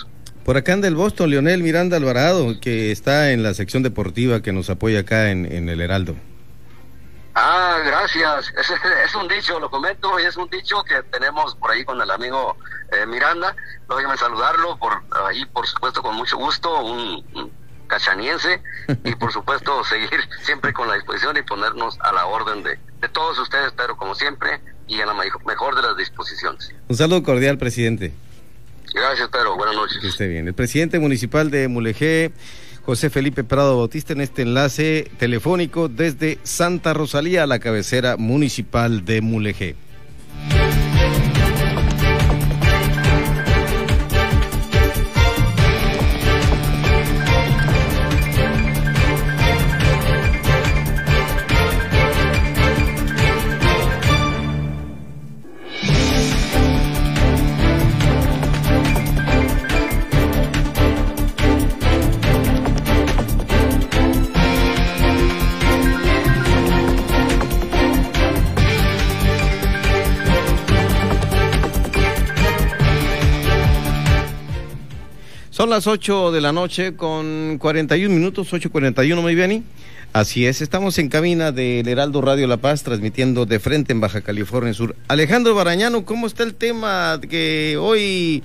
[0.44, 4.52] Por acá anda el Boston, Leonel Miranda Alvarado, que está en la sección deportiva que
[4.52, 6.16] nos apoya acá en, en el Heraldo.
[7.36, 8.54] Ah, gracias.
[8.58, 8.70] Es,
[9.06, 12.12] es, un dicho, lo comento, y es un dicho que tenemos por ahí con el
[12.12, 12.58] amigo
[12.92, 13.56] eh, Miranda.
[13.90, 17.52] Déjame saludarlo, por ahí, por supuesto, con mucho gusto, un,
[17.88, 18.62] cachaniense,
[19.04, 23.10] y por supuesto, seguir siempre con la disposición y ponernos a la orden de, de
[23.10, 26.74] todos ustedes, pero como siempre, y en la mejor de las disposiciones.
[26.88, 28.14] Un saludo cordial, presidente.
[28.94, 29.56] Gracias, Pedro.
[29.56, 29.98] Buenas noches.
[30.02, 30.48] Que esté bien.
[30.48, 32.34] El presidente municipal de Mulegé.
[32.86, 39.22] José Felipe Prado Bautista en este enlace telefónico desde Santa Rosalía, la cabecera municipal de
[39.22, 39.76] Mulegé.
[75.62, 79.64] Son las 8 de la noche con 41 minutos, 8.41, muy bien.
[80.12, 84.22] Así es, estamos en cabina del Heraldo Radio La Paz, transmitiendo de frente en Baja
[84.22, 84.96] California Sur.
[85.08, 88.42] Alejandro Barañano, ¿cómo está el tema que hoy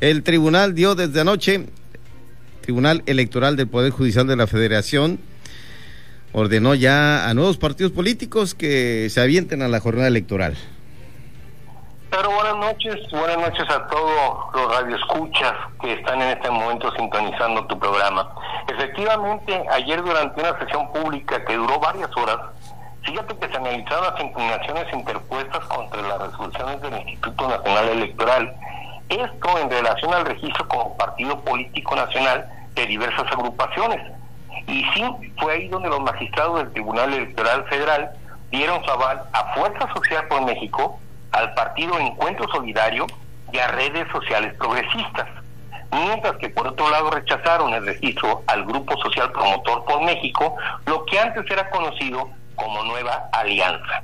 [0.00, 1.66] el tribunal dio desde anoche?
[2.60, 5.18] Tribunal Electoral del Poder Judicial de la Federación
[6.30, 10.56] ordenó ya a nuevos partidos políticos que se avienten a la jornada electoral.
[12.10, 17.64] Pero buenas noches, buenas noches a todos los radioescuchas que están en este momento sintonizando
[17.66, 18.28] tu programa.
[18.66, 22.38] Efectivamente, ayer durante una sesión pública que duró varias horas,
[23.04, 28.56] fíjate que se analizaron las impugnaciones interpuestas contra las resoluciones del Instituto Nacional Electoral.
[29.08, 32.44] Esto en relación al registro como partido político nacional
[32.74, 34.00] de diversas agrupaciones.
[34.66, 38.10] Y sí, fue ahí donde los magistrados del Tribunal Electoral Federal
[38.50, 40.98] dieron su aval a Fuerza Social por México,
[41.32, 43.06] al Partido Encuentro Solidario
[43.52, 45.28] y a redes sociales progresistas,
[45.92, 50.56] mientras que por otro lado rechazaron el registro al Grupo Social Promotor por México,
[50.86, 54.02] lo que antes era conocido como Nueva Alianza.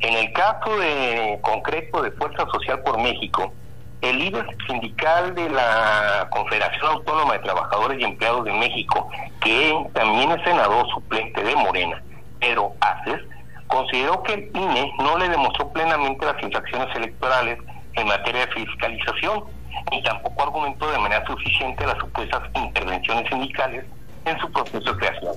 [0.00, 3.52] En el caso de concreto de Fuerza Social por México,
[4.00, 9.10] el líder sindical de la Confederación Autónoma de Trabajadores y Empleados de México,
[9.40, 12.00] que también es senador suplente de Morena,
[12.38, 13.20] Pedro Aces,
[13.68, 17.58] consideró que el INE no le demostró plenamente las infracciones electorales
[17.94, 19.44] en materia de fiscalización,
[19.90, 23.84] ni tampoco argumentó de manera suficiente las supuestas intervenciones sindicales
[24.24, 25.34] en su proceso de creación.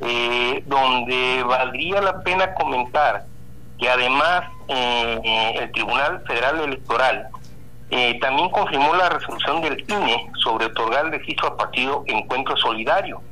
[0.00, 3.24] Eh, donde valdría la pena comentar
[3.80, 7.28] que además eh, eh, el Tribunal Federal Electoral
[8.20, 13.22] también confirmó la resolución del INE sobre otorgar el registro al partido Encuentro Solidario,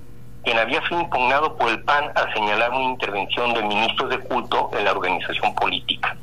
[0.47, 4.71] quien había sido impugnado por el PAN al señalar una intervención de ministros de culto
[4.79, 6.17] en la organización política.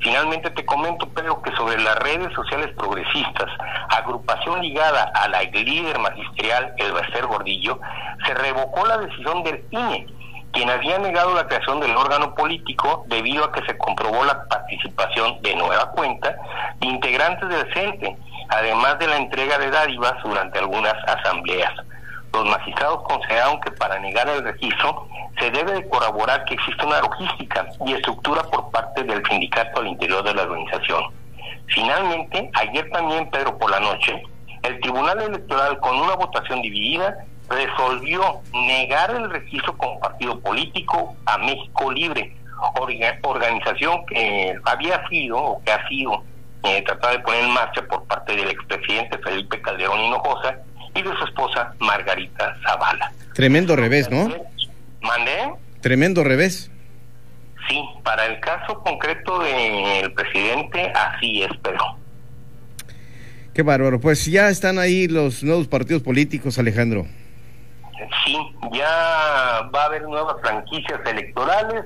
[0.00, 3.48] Finalmente te comento, Pedro, que sobre las redes sociales progresistas,
[3.88, 7.80] agrupación ligada a la líder magisterial Elbaster Gordillo,
[8.26, 10.08] se revocó la decisión del INE,
[10.52, 15.40] quien había negado la creación del órgano político debido a que se comprobó la participación
[15.40, 16.36] de nueva cuenta
[16.80, 18.14] de integrantes del CENTE,
[18.50, 21.72] además de la entrega de dádivas durante algunas asambleas
[22.34, 25.08] los magistrados consideraron que para negar el registro
[25.38, 29.88] se debe de corroborar que existe una logística y estructura por parte del sindicato al
[29.88, 31.04] interior de la organización.
[31.68, 34.22] Finalmente, ayer también, Pedro, por la noche,
[34.62, 37.16] el Tribunal Electoral, con una votación dividida,
[37.48, 42.36] resolvió negar el registro como partido político a México Libre,
[43.22, 46.22] organización que había sido o que ha sido
[46.62, 50.58] eh, tratada de poner en marcha por parte del expresidente Felipe Calderón Hinojosa
[50.94, 53.12] y de su esposa Margarita Zavala.
[53.34, 54.28] Tremendo revés, ¿no?
[55.00, 55.54] ¿Mandé?
[55.80, 56.70] Tremendo revés.
[57.68, 61.78] Sí, para el caso concreto del presidente, así es, pero.
[63.52, 64.00] Qué bárbaro.
[64.00, 67.06] Pues ya están ahí los nuevos partidos políticos, Alejandro.
[68.24, 68.36] Sí,
[68.72, 71.84] ya va a haber nuevas franquicias electorales.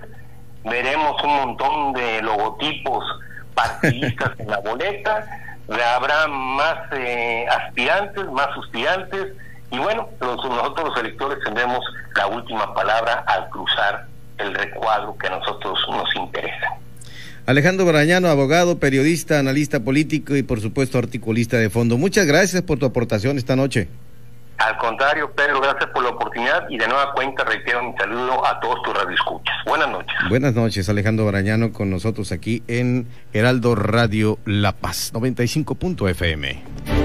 [0.64, 3.04] Veremos un montón de logotipos
[3.54, 9.34] partidistas en la boleta habrá más eh, aspirantes, más suspirantes,
[9.70, 11.80] y bueno, nosotros los electores tendremos
[12.16, 14.06] la última palabra al cruzar
[14.38, 16.78] el recuadro que a nosotros nos interesa.
[17.44, 21.96] Alejandro Barañano, abogado, periodista, analista político y por supuesto articulista de fondo.
[21.96, 23.88] Muchas gracias por tu aportación esta noche.
[24.58, 28.58] Al contrario, Pedro, gracias por la oportunidad y de nueva cuenta reitero mi saludo a
[28.60, 29.54] todos tus radioescuchas.
[29.64, 30.14] Buenas noches.
[30.28, 36.97] Buenas noches, Alejandro Barañano con nosotros aquí en Heraldo Radio La Paz, 95.fm.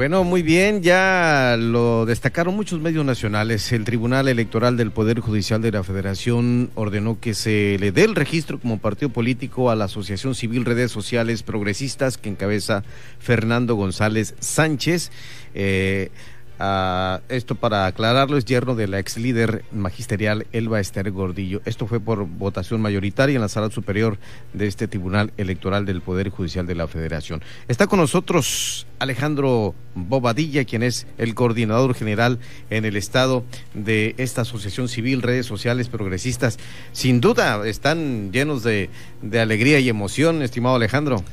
[0.00, 3.70] Bueno, muy bien, ya lo destacaron muchos medios nacionales.
[3.70, 8.14] El Tribunal Electoral del Poder Judicial de la Federación ordenó que se le dé el
[8.14, 12.82] registro como partido político a la Asociación Civil Redes Sociales Progresistas que encabeza
[13.18, 15.10] Fernando González Sánchez.
[15.52, 16.08] Eh,
[17.28, 21.62] esto para aclararlo, es yerno de la ex líder magisterial Elba Ester Gordillo.
[21.64, 24.18] Esto fue por votación mayoritaria en la sala superior
[24.52, 27.42] de este Tribunal Electoral del Poder Judicial de la Federación.
[27.68, 32.38] Está con nosotros Alejandro Bobadilla, quien es el coordinador general
[32.68, 33.42] en el Estado
[33.72, 36.58] de esta Asociación Civil Redes Sociales Progresistas.
[36.92, 38.90] Sin duda, están llenos de
[39.32, 41.24] alegría y emoción, estimado Alejandro.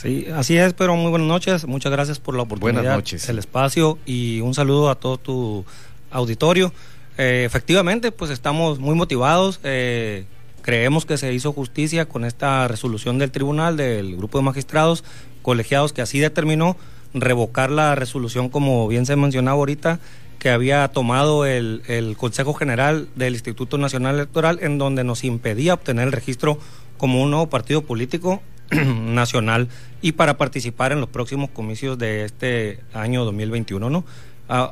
[0.00, 1.66] Sí, así es, pero muy buenas noches.
[1.66, 3.28] Muchas gracias por la oportunidad, buenas noches.
[3.28, 5.64] el espacio y un saludo a todo tu
[6.12, 6.72] auditorio.
[7.16, 9.58] Eh, efectivamente, pues estamos muy motivados.
[9.64, 10.24] Eh,
[10.62, 15.02] creemos que se hizo justicia con esta resolución del tribunal, del grupo de magistrados
[15.42, 16.76] colegiados que así determinó
[17.12, 19.98] revocar la resolución, como bien se mencionaba ahorita,
[20.38, 25.74] que había tomado el, el, Consejo General del Instituto Nacional Electoral, en donde nos impedía
[25.74, 26.60] obtener el registro
[26.98, 28.40] como un nuevo partido político
[28.70, 29.68] nacional
[30.02, 33.90] y para participar en los próximos comicios de este año 2021.
[33.90, 34.04] ¿no?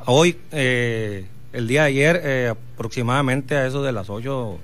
[0.05, 4.57] hoy, eh, el día de ayer, eh, aproximadamente a eso de las 8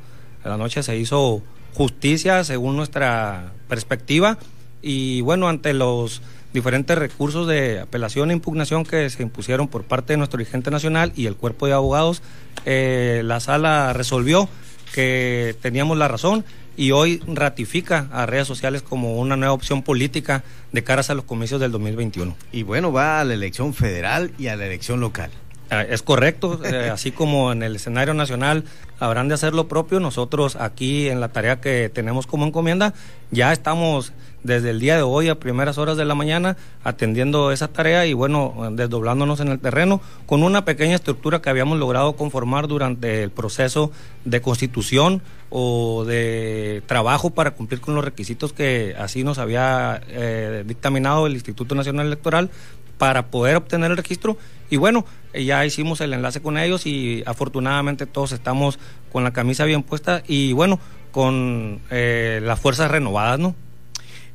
[0.43, 1.41] de la noche, se hizo
[1.73, 4.37] justicia según nuestra perspectiva
[4.81, 6.21] y bueno, ante los
[6.53, 11.11] diferentes recursos de apelación e impugnación que se impusieron por parte de nuestro dirigente nacional
[11.15, 12.21] y el cuerpo de abogados,
[12.65, 14.47] eh, la sala resolvió
[14.93, 16.45] que teníamos la razón
[16.77, 21.25] y hoy ratifica a redes sociales como una nueva opción política de caras a los
[21.25, 22.35] comicios del 2021.
[22.51, 25.31] Y bueno, va a la elección federal y a la elección local.
[25.73, 28.63] Ah, es correcto, eh, así como en el escenario nacional
[28.99, 32.93] habrán de hacer lo propio, nosotros aquí en la tarea que tenemos como encomienda
[33.31, 34.13] ya estamos
[34.43, 38.13] desde el día de hoy a primeras horas de la mañana atendiendo esa tarea y
[38.13, 43.31] bueno, desdoblándonos en el terreno con una pequeña estructura que habíamos logrado conformar durante el
[43.31, 43.91] proceso
[44.25, 50.63] de constitución o de trabajo para cumplir con los requisitos que así nos había eh,
[50.67, 52.51] dictaminado el Instituto Nacional Electoral
[52.99, 54.37] para poder obtener el registro.
[54.69, 58.79] Y bueno, ya hicimos el enlace con ellos y afortunadamente todos estamos
[59.11, 60.79] con la camisa bien puesta y bueno,
[61.11, 63.55] con eh, las fuerzas renovadas, ¿no?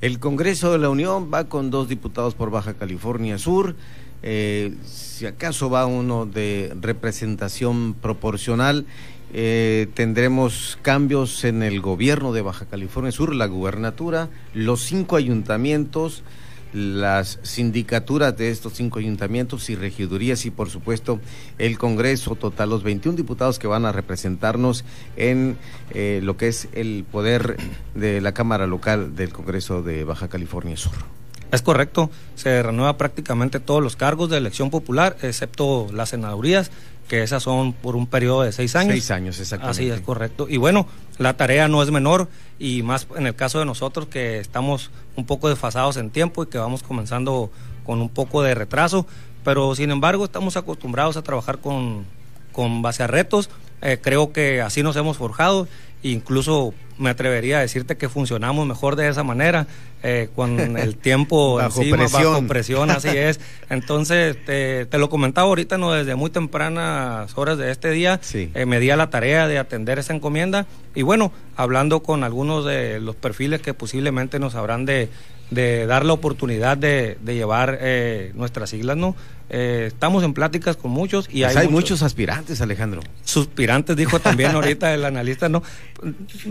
[0.00, 3.74] El Congreso de la Unión va con dos diputados por Baja California Sur.
[4.22, 8.86] Eh, si acaso va uno de representación proporcional,
[9.34, 16.22] eh, tendremos cambios en el gobierno de Baja California Sur, la gubernatura, los cinco ayuntamientos,
[16.72, 21.20] las sindicaturas de estos cinco ayuntamientos y regidurías y por supuesto
[21.58, 24.84] el Congreso total, los 21 diputados que van a representarnos
[25.16, 25.56] en
[25.94, 27.56] eh, lo que es el poder
[27.94, 30.94] de la Cámara Local del Congreso de Baja California Sur.
[31.50, 36.70] Es correcto, se renueva prácticamente todos los cargos de elección popular, excepto las senadurías,
[37.08, 38.92] que esas son por un periodo de seis años.
[38.92, 39.82] Seis años, exactamente.
[39.82, 40.46] Así es correcto.
[40.48, 40.86] Y bueno,
[41.16, 42.28] la tarea no es menor
[42.58, 46.46] y más en el caso de nosotros que estamos un poco desfasados en tiempo y
[46.46, 47.50] que vamos comenzando
[47.84, 49.06] con un poco de retraso,
[49.42, 52.04] pero sin embargo estamos acostumbrados a trabajar con,
[52.52, 53.48] con base a retos.
[53.80, 55.68] Eh, creo que así nos hemos forjado
[56.02, 59.66] incluso me atrevería a decirte que funcionamos mejor de esa manera,
[60.02, 62.32] eh, con el tiempo bajo presión.
[62.32, 63.40] bajo presión, así es.
[63.70, 68.80] Entonces, te, lo comentaba ahorita, no desde muy tempranas horas de este día, eh, me
[68.80, 73.14] di a la tarea de atender esa encomienda y bueno, hablando con algunos de los
[73.16, 75.08] perfiles que posiblemente nos habrán de,
[75.50, 79.16] de dar la oportunidad de, de llevar eh, nuestras siglas, ¿no?
[79.50, 83.00] Eh, estamos en pláticas con muchos y pues hay, muchos, aspirantes, Alejandro.
[83.24, 85.62] Suspirantes, dijo también ahorita el analista, ¿no?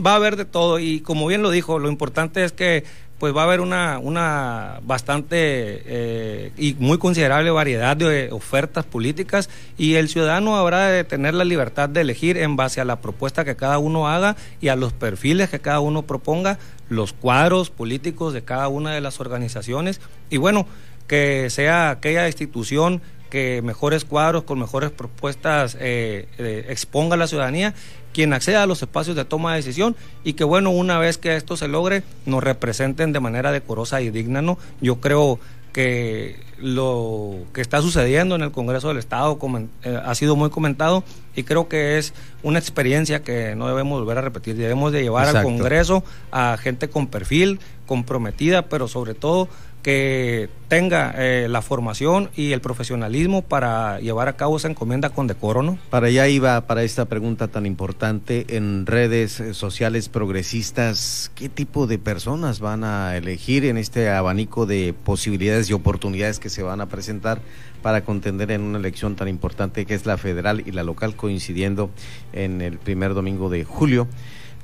[0.03, 2.83] Va a haber de todo y como bien lo dijo, lo importante es que
[3.19, 9.49] pues va a haber una, una bastante eh, y muy considerable variedad de ofertas políticas
[9.77, 13.43] y el ciudadano habrá de tener la libertad de elegir en base a la propuesta
[13.43, 16.59] que cada uno haga y a los perfiles que cada uno proponga,
[16.89, 20.67] los cuadros políticos de cada una de las organizaciones y bueno,
[21.07, 27.27] que sea aquella institución que mejores cuadros con mejores propuestas eh, eh, exponga a la
[27.27, 27.73] ciudadanía
[28.13, 31.35] quien acceda a los espacios de toma de decisión y que bueno, una vez que
[31.35, 34.57] esto se logre, nos representen de manera decorosa y digna, ¿no?
[34.81, 35.39] Yo creo
[35.77, 39.37] que lo que está sucediendo en el Congreso del Estado
[39.83, 41.03] eh, ha sido muy comentado
[41.35, 44.55] y creo que es una experiencia que no debemos volver a repetir.
[44.55, 49.49] Debemos de llevar al Congreso a gente con perfil, comprometida, pero sobre todo
[49.87, 55.27] que tenga eh, la formación y el profesionalismo para llevar a cabo esa encomienda con
[55.27, 55.79] decoro, ¿no?
[55.89, 61.99] Para allá iba, para esta pregunta tan importante, en redes sociales progresistas, ¿qué tipo de
[61.99, 66.87] personas van a elegir en este abanico de posibilidades y oportunidades que se van a
[66.87, 67.39] presentar
[67.81, 71.91] para contender en una elección tan importante que es la federal y la local, coincidiendo
[72.33, 74.05] en el primer domingo de julio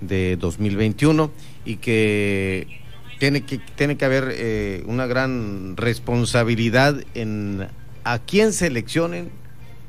[0.01, 1.31] de 2021
[1.63, 2.82] y que
[3.23, 7.69] tiene que, tiene que haber eh, una gran responsabilidad en
[8.03, 9.31] a quién seleccionen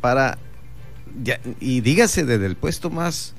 [0.01, 0.39] para,
[1.59, 3.35] y dígase desde el puesto más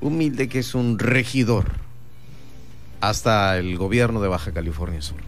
[0.00, 1.72] humilde que es un regidor,
[3.00, 5.18] hasta el gobierno de Baja California Sur.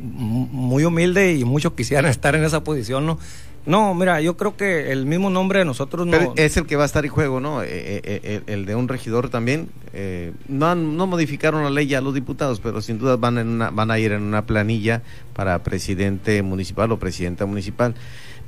[0.00, 3.18] Muy humilde y muchos quisieran estar en esa posición, ¿no?
[3.66, 6.34] No, mira, yo creo que el mismo nombre de nosotros no...
[6.36, 7.62] es el que va a estar en juego, ¿no?
[7.62, 9.68] Eh, eh, el, de un regidor también.
[10.48, 13.98] no, no modificaron la ley ya los diputados, pero sin duda van, en van a
[13.98, 15.02] ir en una planilla
[15.34, 17.94] para presidente municipal o presidenta municipal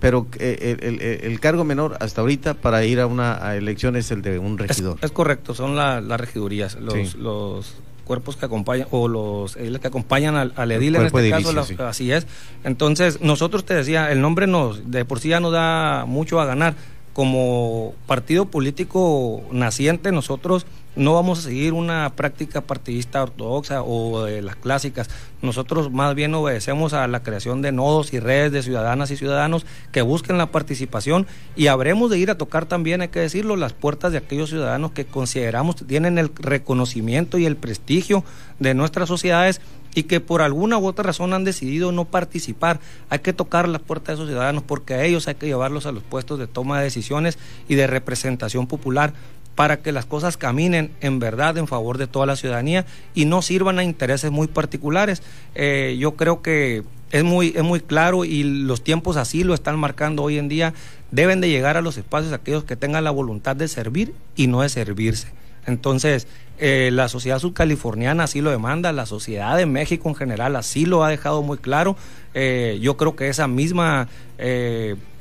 [0.00, 4.58] pero el, cargo menor hasta ahorita para ir a una elección es el de un
[4.58, 4.98] regidor.
[5.00, 10.52] Es, correcto, son las regidurías, los, los cuerpos que acompañan o los que acompañan al,
[10.56, 12.26] al edil en este caso así es.
[12.64, 16.44] Entonces nosotros te decía el nombre nos de por sí ya nos da mucho a
[16.44, 16.74] ganar
[17.12, 24.42] como partido político naciente nosotros no vamos a seguir una práctica partidista ortodoxa o de
[24.42, 25.08] las clásicas.
[25.40, 29.64] Nosotros más bien obedecemos a la creación de nodos y redes de ciudadanas y ciudadanos
[29.90, 33.72] que busquen la participación y habremos de ir a tocar también, hay que decirlo, las
[33.72, 38.22] puertas de aquellos ciudadanos que consideramos tienen el reconocimiento y el prestigio
[38.58, 39.60] de nuestras sociedades
[39.94, 42.80] y que por alguna u otra razón han decidido no participar.
[43.10, 45.92] Hay que tocar las puertas de esos ciudadanos porque a ellos hay que llevarlos a
[45.92, 47.38] los puestos de toma de decisiones
[47.68, 49.12] y de representación popular
[49.54, 53.42] para que las cosas caminen en verdad en favor de toda la ciudadanía y no
[53.42, 55.22] sirvan a intereses muy particulares.
[55.54, 59.78] Eh, yo creo que es muy, es muy claro y los tiempos así lo están
[59.78, 60.72] marcando hoy en día.
[61.10, 64.62] Deben de llegar a los espacios aquellos que tengan la voluntad de servir y no
[64.62, 65.28] de servirse.
[65.66, 66.26] Entonces,
[66.58, 71.04] eh, la sociedad subcaliforniana así lo demanda, la sociedad de México en general así lo
[71.04, 71.96] ha dejado muy claro.
[72.34, 74.08] Eh, yo creo que esa misma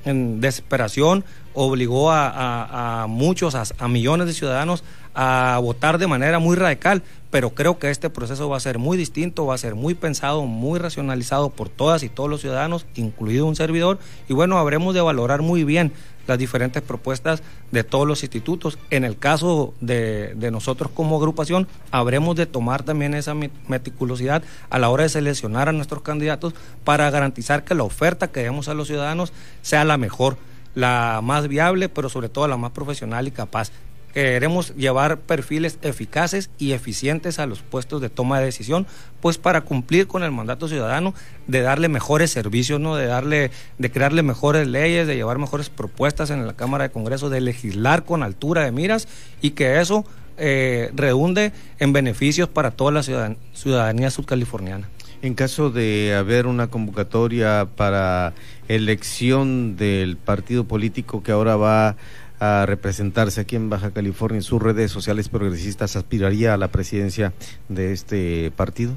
[0.03, 1.23] desesperación
[1.53, 4.83] obligó a, muchos, a, millones de ciudadanos
[5.13, 8.97] a votar de manera muy radical, pero creo que este proceso va a ser muy
[8.97, 13.45] distinto, va a ser muy pensado, muy racionalizado por todas y todos los ciudadanos, incluido
[13.45, 15.91] un servidor, y bueno, habremos de valorar muy bien
[16.27, 18.77] las diferentes propuestas de todos los institutos.
[18.89, 23.33] En el caso de, de, nosotros como agrupación, habremos de tomar también esa
[23.67, 26.53] meticulosidad a la hora de seleccionar a nuestros candidatos
[26.83, 30.37] para garantizar que la oferta que demos a los ciudadanos sea la mejor
[30.75, 33.71] la más viable, pero sobre todo la más profesional y capaz.
[34.13, 38.85] Queremos llevar perfiles eficaces y eficientes a los puestos de toma de decisión,
[39.21, 41.13] pues para cumplir con el mandato ciudadano
[41.47, 42.95] de darle mejores servicios, ¿no?
[42.95, 47.29] de darle, de crearle mejores leyes, de llevar mejores propuestas en la Cámara de Congreso,
[47.29, 49.07] de legislar con altura de miras
[49.41, 50.05] y que eso
[50.37, 54.89] eh, redunde en beneficios para toda la ciudadanía subcaliforniana.
[55.21, 58.33] En caso de haber una convocatoria para
[58.67, 61.95] elección del partido político que ahora va
[62.41, 67.33] a representarse aquí en Baja California en sus redes sociales progresistas, ¿aspiraría a la presidencia
[67.69, 68.95] de este partido?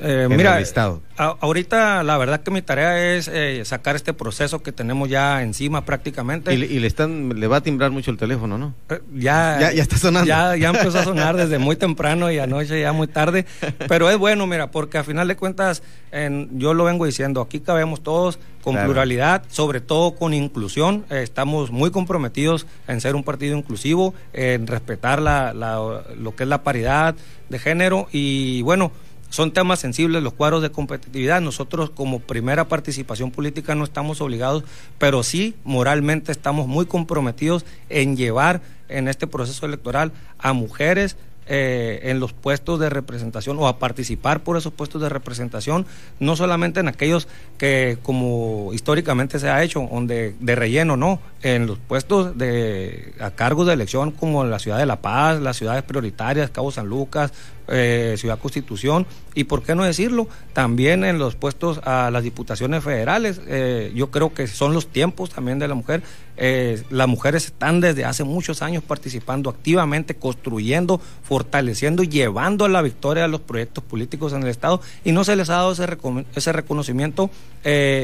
[0.00, 1.02] Eh, mira, Estado.
[1.16, 5.84] ahorita la verdad que mi tarea es eh, sacar este proceso que tenemos ya encima
[5.84, 6.52] prácticamente.
[6.52, 8.74] Y, le, están, le va a timbrar mucho el teléfono, ¿no?
[8.88, 10.26] Eh, ya, ya, está sonando.
[10.26, 13.46] Ya, ya empezó a sonar desde muy temprano y anoche ya muy tarde.
[13.86, 17.60] Pero es bueno, mira, porque a final de cuentas, en, yo lo vengo diciendo, aquí
[17.60, 21.04] cabemos todos con pluralidad, sobre todo con inclusión.
[21.10, 26.48] estamos muy comprometidos en ser un partido inclusivo, en respetar la, la, lo que es
[26.48, 27.14] la paridad
[27.50, 28.90] de género y bueno
[29.34, 31.40] son temas sensibles los cuadros de competitividad.
[31.40, 34.62] Nosotros como primera participación política no estamos obligados,
[34.98, 41.16] pero sí moralmente estamos muy comprometidos en llevar en este proceso electoral a mujeres,
[41.46, 45.86] eh, en los puestos de representación o a participar por esos puestos de representación,
[46.18, 47.28] no solamente en aquellos
[47.58, 53.30] que como históricamente se ha hecho, donde de relleno, no, en los puestos de a
[53.30, 57.32] cargo de elección como la ciudad de La Paz, las ciudades prioritarias, Cabo San Lucas,
[57.68, 62.84] eh, Ciudad Constitución y, por qué no decirlo, también en los puestos a las diputaciones
[62.84, 63.40] federales.
[63.46, 66.02] Eh, yo creo que son los tiempos también de la mujer.
[66.36, 72.68] Eh, las mujeres están desde hace muchos años participando activamente, construyendo, fortaleciendo y llevando a
[72.68, 75.72] la victoria a los proyectos políticos en el Estado y no se les ha dado
[75.72, 75.86] ese,
[76.34, 77.30] ese reconocimiento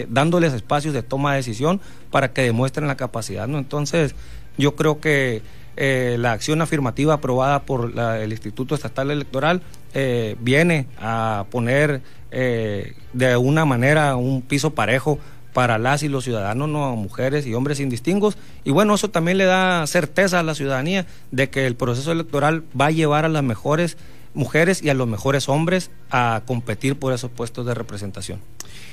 [0.09, 3.47] dándoles espacios de toma de decisión para que demuestren la capacidad.
[3.47, 3.59] ¿no?
[3.59, 4.15] Entonces,
[4.57, 5.43] yo creo que
[5.83, 9.63] eh, la acción afirmativa aprobada por el Instituto Estatal Electoral
[9.95, 15.19] eh, viene a poner eh, de una manera un piso parejo
[15.55, 18.37] para las y los ciudadanos, no mujeres y hombres indistingos.
[18.63, 22.63] Y bueno, eso también le da certeza a la ciudadanía de que el proceso electoral
[22.79, 23.97] va a llevar a las mejores
[24.35, 28.41] mujeres y a los mejores hombres a competir por esos puestos de representación.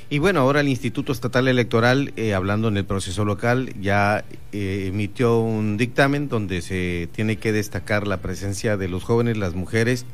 [0.10, 4.86] Y bueno, ahora el Instituto Estatal Electoral, eh, hablando en el proceso local, ya eh,
[4.88, 10.06] emitió un dictamen donde se tiene que destacar la presencia de los jóvenes, las mujeres,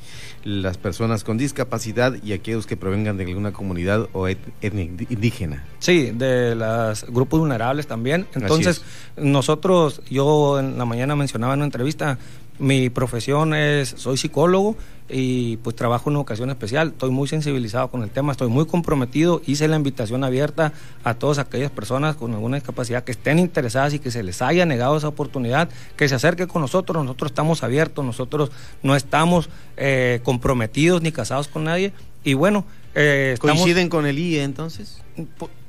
[0.43, 5.63] las personas con discapacidad y aquellos que provengan de alguna comunidad o etnia indígena.
[5.83, 8.25] Sí, de los grupos vulnerables también.
[8.35, 8.81] Entonces,
[9.17, 12.17] nosotros, yo en la mañana mencionaba en una entrevista,
[12.57, 14.77] Mi profesión es, soy psicólogo
[15.09, 16.89] y pues trabajo en una ocasión especial.
[16.89, 19.41] Estoy muy sensibilizado con el tema, estoy muy comprometido.
[19.45, 20.71] Hice la invitación abierta
[21.03, 24.65] a todas aquellas personas con alguna discapacidad que estén interesadas y que se les haya
[24.65, 25.67] negado esa oportunidad,
[25.97, 27.03] que se acerquen con nosotros.
[27.03, 28.51] Nosotros estamos abiertos, nosotros
[28.83, 31.91] no estamos eh, comprometidos ni casados con nadie.
[32.23, 32.63] Y bueno,
[32.95, 35.01] eh, ¿coinciden con el IE entonces?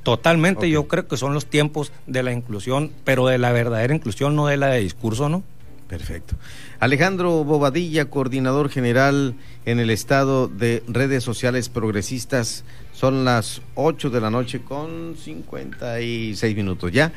[0.03, 4.35] Totalmente, yo creo que son los tiempos de la inclusión, pero de la verdadera inclusión,
[4.35, 5.43] no de la de discurso, ¿no?
[5.87, 6.35] Perfecto.
[6.79, 12.63] Alejandro Bobadilla, coordinador general en el estado de redes sociales progresistas.
[12.91, 17.13] Son las 8 de la noche con 56 minutos ya.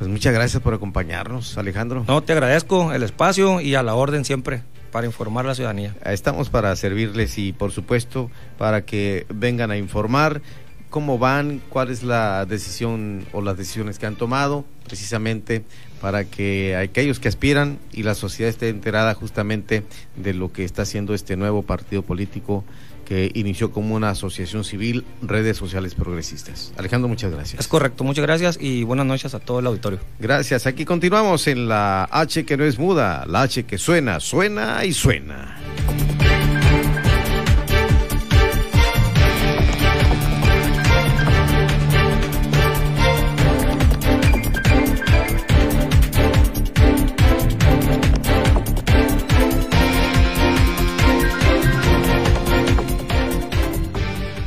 [0.00, 2.06] Pues muchas gracias por acompañarnos, Alejandro.
[2.08, 5.94] No, te agradezco el espacio y a la orden siempre para informar a la ciudadanía.
[6.06, 10.40] Estamos para servirles y por supuesto para que vengan a informar
[10.88, 15.64] cómo van, cuál es la decisión o las decisiones que han tomado precisamente
[16.00, 19.84] para que aquellos que aspiran y la sociedad esté enterada justamente
[20.16, 22.64] de lo que está haciendo este nuevo partido político
[23.10, 26.72] que inició como una asociación civil, redes sociales progresistas.
[26.76, 27.58] Alejandro, muchas gracias.
[27.58, 29.98] Es correcto, muchas gracias y buenas noches a todo el auditorio.
[30.20, 34.84] Gracias, aquí continuamos en la H que no es muda, la H que suena, suena
[34.84, 35.58] y suena.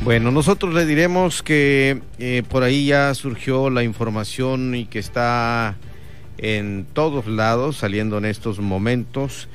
[0.04, 5.76] Bueno, nosotros le diremos que eh, por ahí ya surgió la información y que está
[6.36, 9.48] en todos lados saliendo en estos momentos.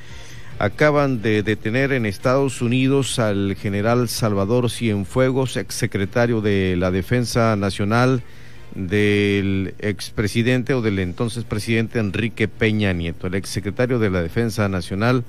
[0.58, 8.20] Acaban de detener en Estados Unidos al general Salvador Cienfuegos, exsecretario de la Defensa Nacional
[8.74, 13.28] del expresidente o del entonces presidente Enrique Peña Nieto.
[13.28, 15.22] El exsecretario de la Defensa Nacional,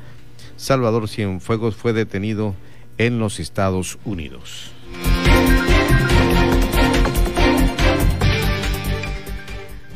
[0.57, 2.55] Salvador Cienfuegos, fue detenido
[2.97, 4.71] en los Estados Unidos.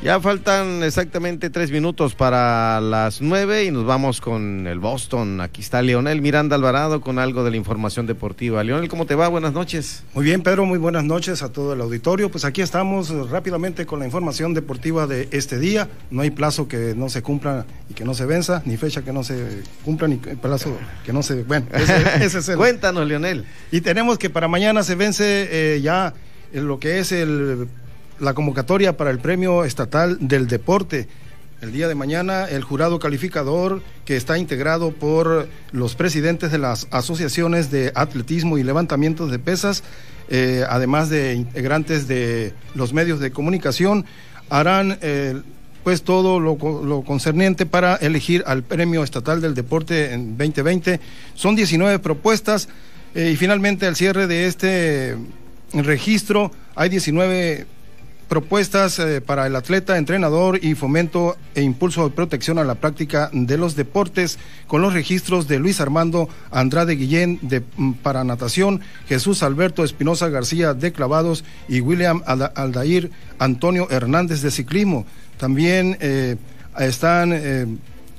[0.05, 5.41] Ya faltan exactamente tres minutos para las nueve y nos vamos con el Boston.
[5.41, 8.63] Aquí está Leonel Miranda Alvarado con algo de la información deportiva.
[8.63, 9.27] Leonel, ¿cómo te va?
[9.29, 10.03] Buenas noches.
[10.13, 12.29] Muy bien, Pedro, muy buenas noches a todo el auditorio.
[12.29, 15.89] Pues aquí estamos rápidamente con la información deportiva de este día.
[16.11, 19.11] No hay plazo que no se cumpla y que no se venza, ni fecha que
[19.11, 21.41] no se cumpla, ni plazo que no se...
[21.41, 22.57] Bueno, ese, es el...
[22.57, 23.45] Cuéntanos, Leonel.
[23.71, 26.13] Y tenemos que para mañana se vence eh, ya
[26.53, 27.67] lo que es el
[28.19, 31.07] la convocatoria para el Premio Estatal del Deporte.
[31.61, 36.87] El día de mañana el jurado calificador que está integrado por los presidentes de las
[36.91, 39.83] asociaciones de atletismo y levantamientos de pesas,
[40.29, 44.05] eh, además de integrantes de los medios de comunicación,
[44.49, 45.41] harán eh,
[45.83, 46.57] pues todo lo,
[47.03, 50.99] concerniente para elegir al Premio Estatal del Deporte en 2020.
[51.35, 52.69] Son 19 propuestas
[53.13, 55.15] eh, y finalmente al cierre de este
[55.73, 57.65] registro hay 19
[58.27, 63.29] propuestas eh, para el atleta, entrenador y fomento e impulso de protección a la práctica
[63.31, 68.81] de los deportes con los registros de Luis Armando Andrade Guillén de mm, para natación,
[69.07, 75.05] Jesús Alberto Espinosa García de clavados y William Aldair Antonio Hernández de ciclismo.
[75.37, 76.37] También eh,
[76.79, 77.67] están eh,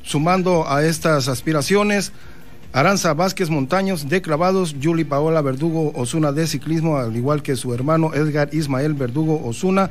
[0.03, 2.13] sumando a estas aspiraciones
[2.73, 7.73] Aranza Vázquez Montaños de clavados, Yuli Paola Verdugo Osuna de ciclismo, al igual que su
[7.73, 9.91] hermano Edgar Ismael Verdugo Osuna.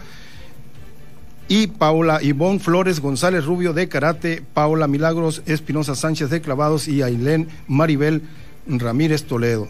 [1.47, 7.03] Y Paula Ivonne Flores González Rubio de karate, Paula Milagros Espinosa Sánchez de clavados y
[7.03, 8.23] Ailén Maribel
[8.67, 9.67] Ramírez Toledo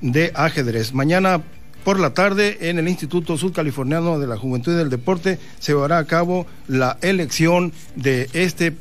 [0.00, 0.92] de ajedrez.
[0.92, 1.42] Mañana
[1.84, 5.98] por la tarde en el Instituto Sudcaliforniano de la Juventud y del Deporte se llevará
[5.98, 8.74] a cabo la elección de este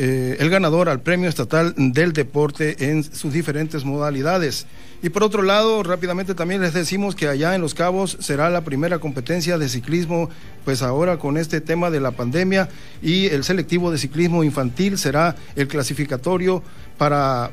[0.00, 4.66] eh, el ganador al Premio Estatal del Deporte en sus diferentes modalidades.
[5.02, 8.60] Y por otro lado, rápidamente también les decimos que allá en Los Cabos será la
[8.60, 10.30] primera competencia de ciclismo,
[10.64, 12.68] pues ahora con este tema de la pandemia
[13.02, 16.62] y el selectivo de ciclismo infantil será el clasificatorio
[16.96, 17.50] para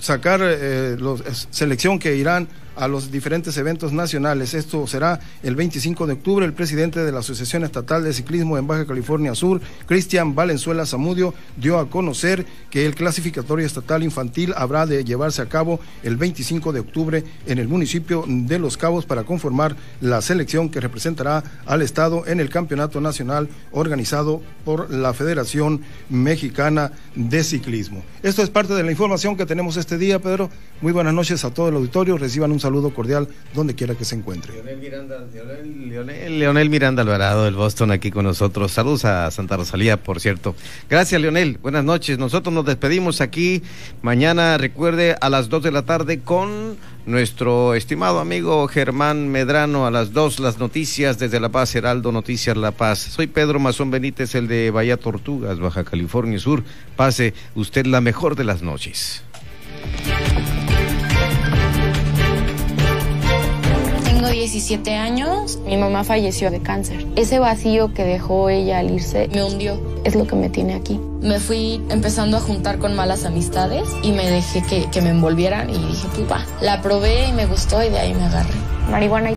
[0.00, 4.54] sacar eh, los, selección que irán a los diferentes eventos nacionales.
[4.54, 6.46] Esto será el 25 de octubre.
[6.46, 11.34] El presidente de la Asociación Estatal de Ciclismo en Baja California Sur, Cristian Valenzuela Zamudio,
[11.56, 16.72] dio a conocer que el clasificatorio estatal infantil habrá de llevarse a cabo el 25
[16.72, 21.82] de octubre en el municipio de Los Cabos para conformar la selección que representará al
[21.82, 28.02] Estado en el Campeonato Nacional organizado por la Federación Mexicana de Ciclismo.
[28.22, 30.50] Esto es parte de la información que tenemos este día, Pedro.
[30.80, 32.18] Muy buenas noches a todo el auditorio.
[32.18, 34.54] Reciban un saludo cordial donde quiera que se encuentre.
[34.54, 35.18] Leonel Miranda,
[36.28, 38.72] Leonel, Miranda Alvarado del Boston aquí con nosotros.
[38.72, 40.54] Saludos a Santa Rosalía, por cierto.
[40.88, 41.58] Gracias, Leonel.
[41.60, 42.18] Buenas noches.
[42.18, 43.62] Nosotros nos despedimos aquí.
[44.00, 49.90] Mañana, recuerde, a las 2 de la tarde con nuestro estimado amigo Germán Medrano a
[49.90, 53.00] las 2 las noticias desde La Paz, Heraldo Noticias La Paz.
[53.00, 56.62] Soy Pedro Mazón Benítez, el de Bahía Tortugas, Baja California Sur.
[56.96, 59.22] Pase usted la mejor de las noches.
[64.22, 67.04] Tengo 17 años, mi mamá falleció de cáncer.
[67.16, 71.00] Ese vacío que dejó ella al irse me hundió, es lo que me tiene aquí.
[71.20, 75.72] Me fui empezando a juntar con malas amistades y me dejé que, me envolvieran y
[75.72, 78.54] dije, pupa, la probé y me gustó y de ahí me agarré.
[78.92, 79.30] Marihuana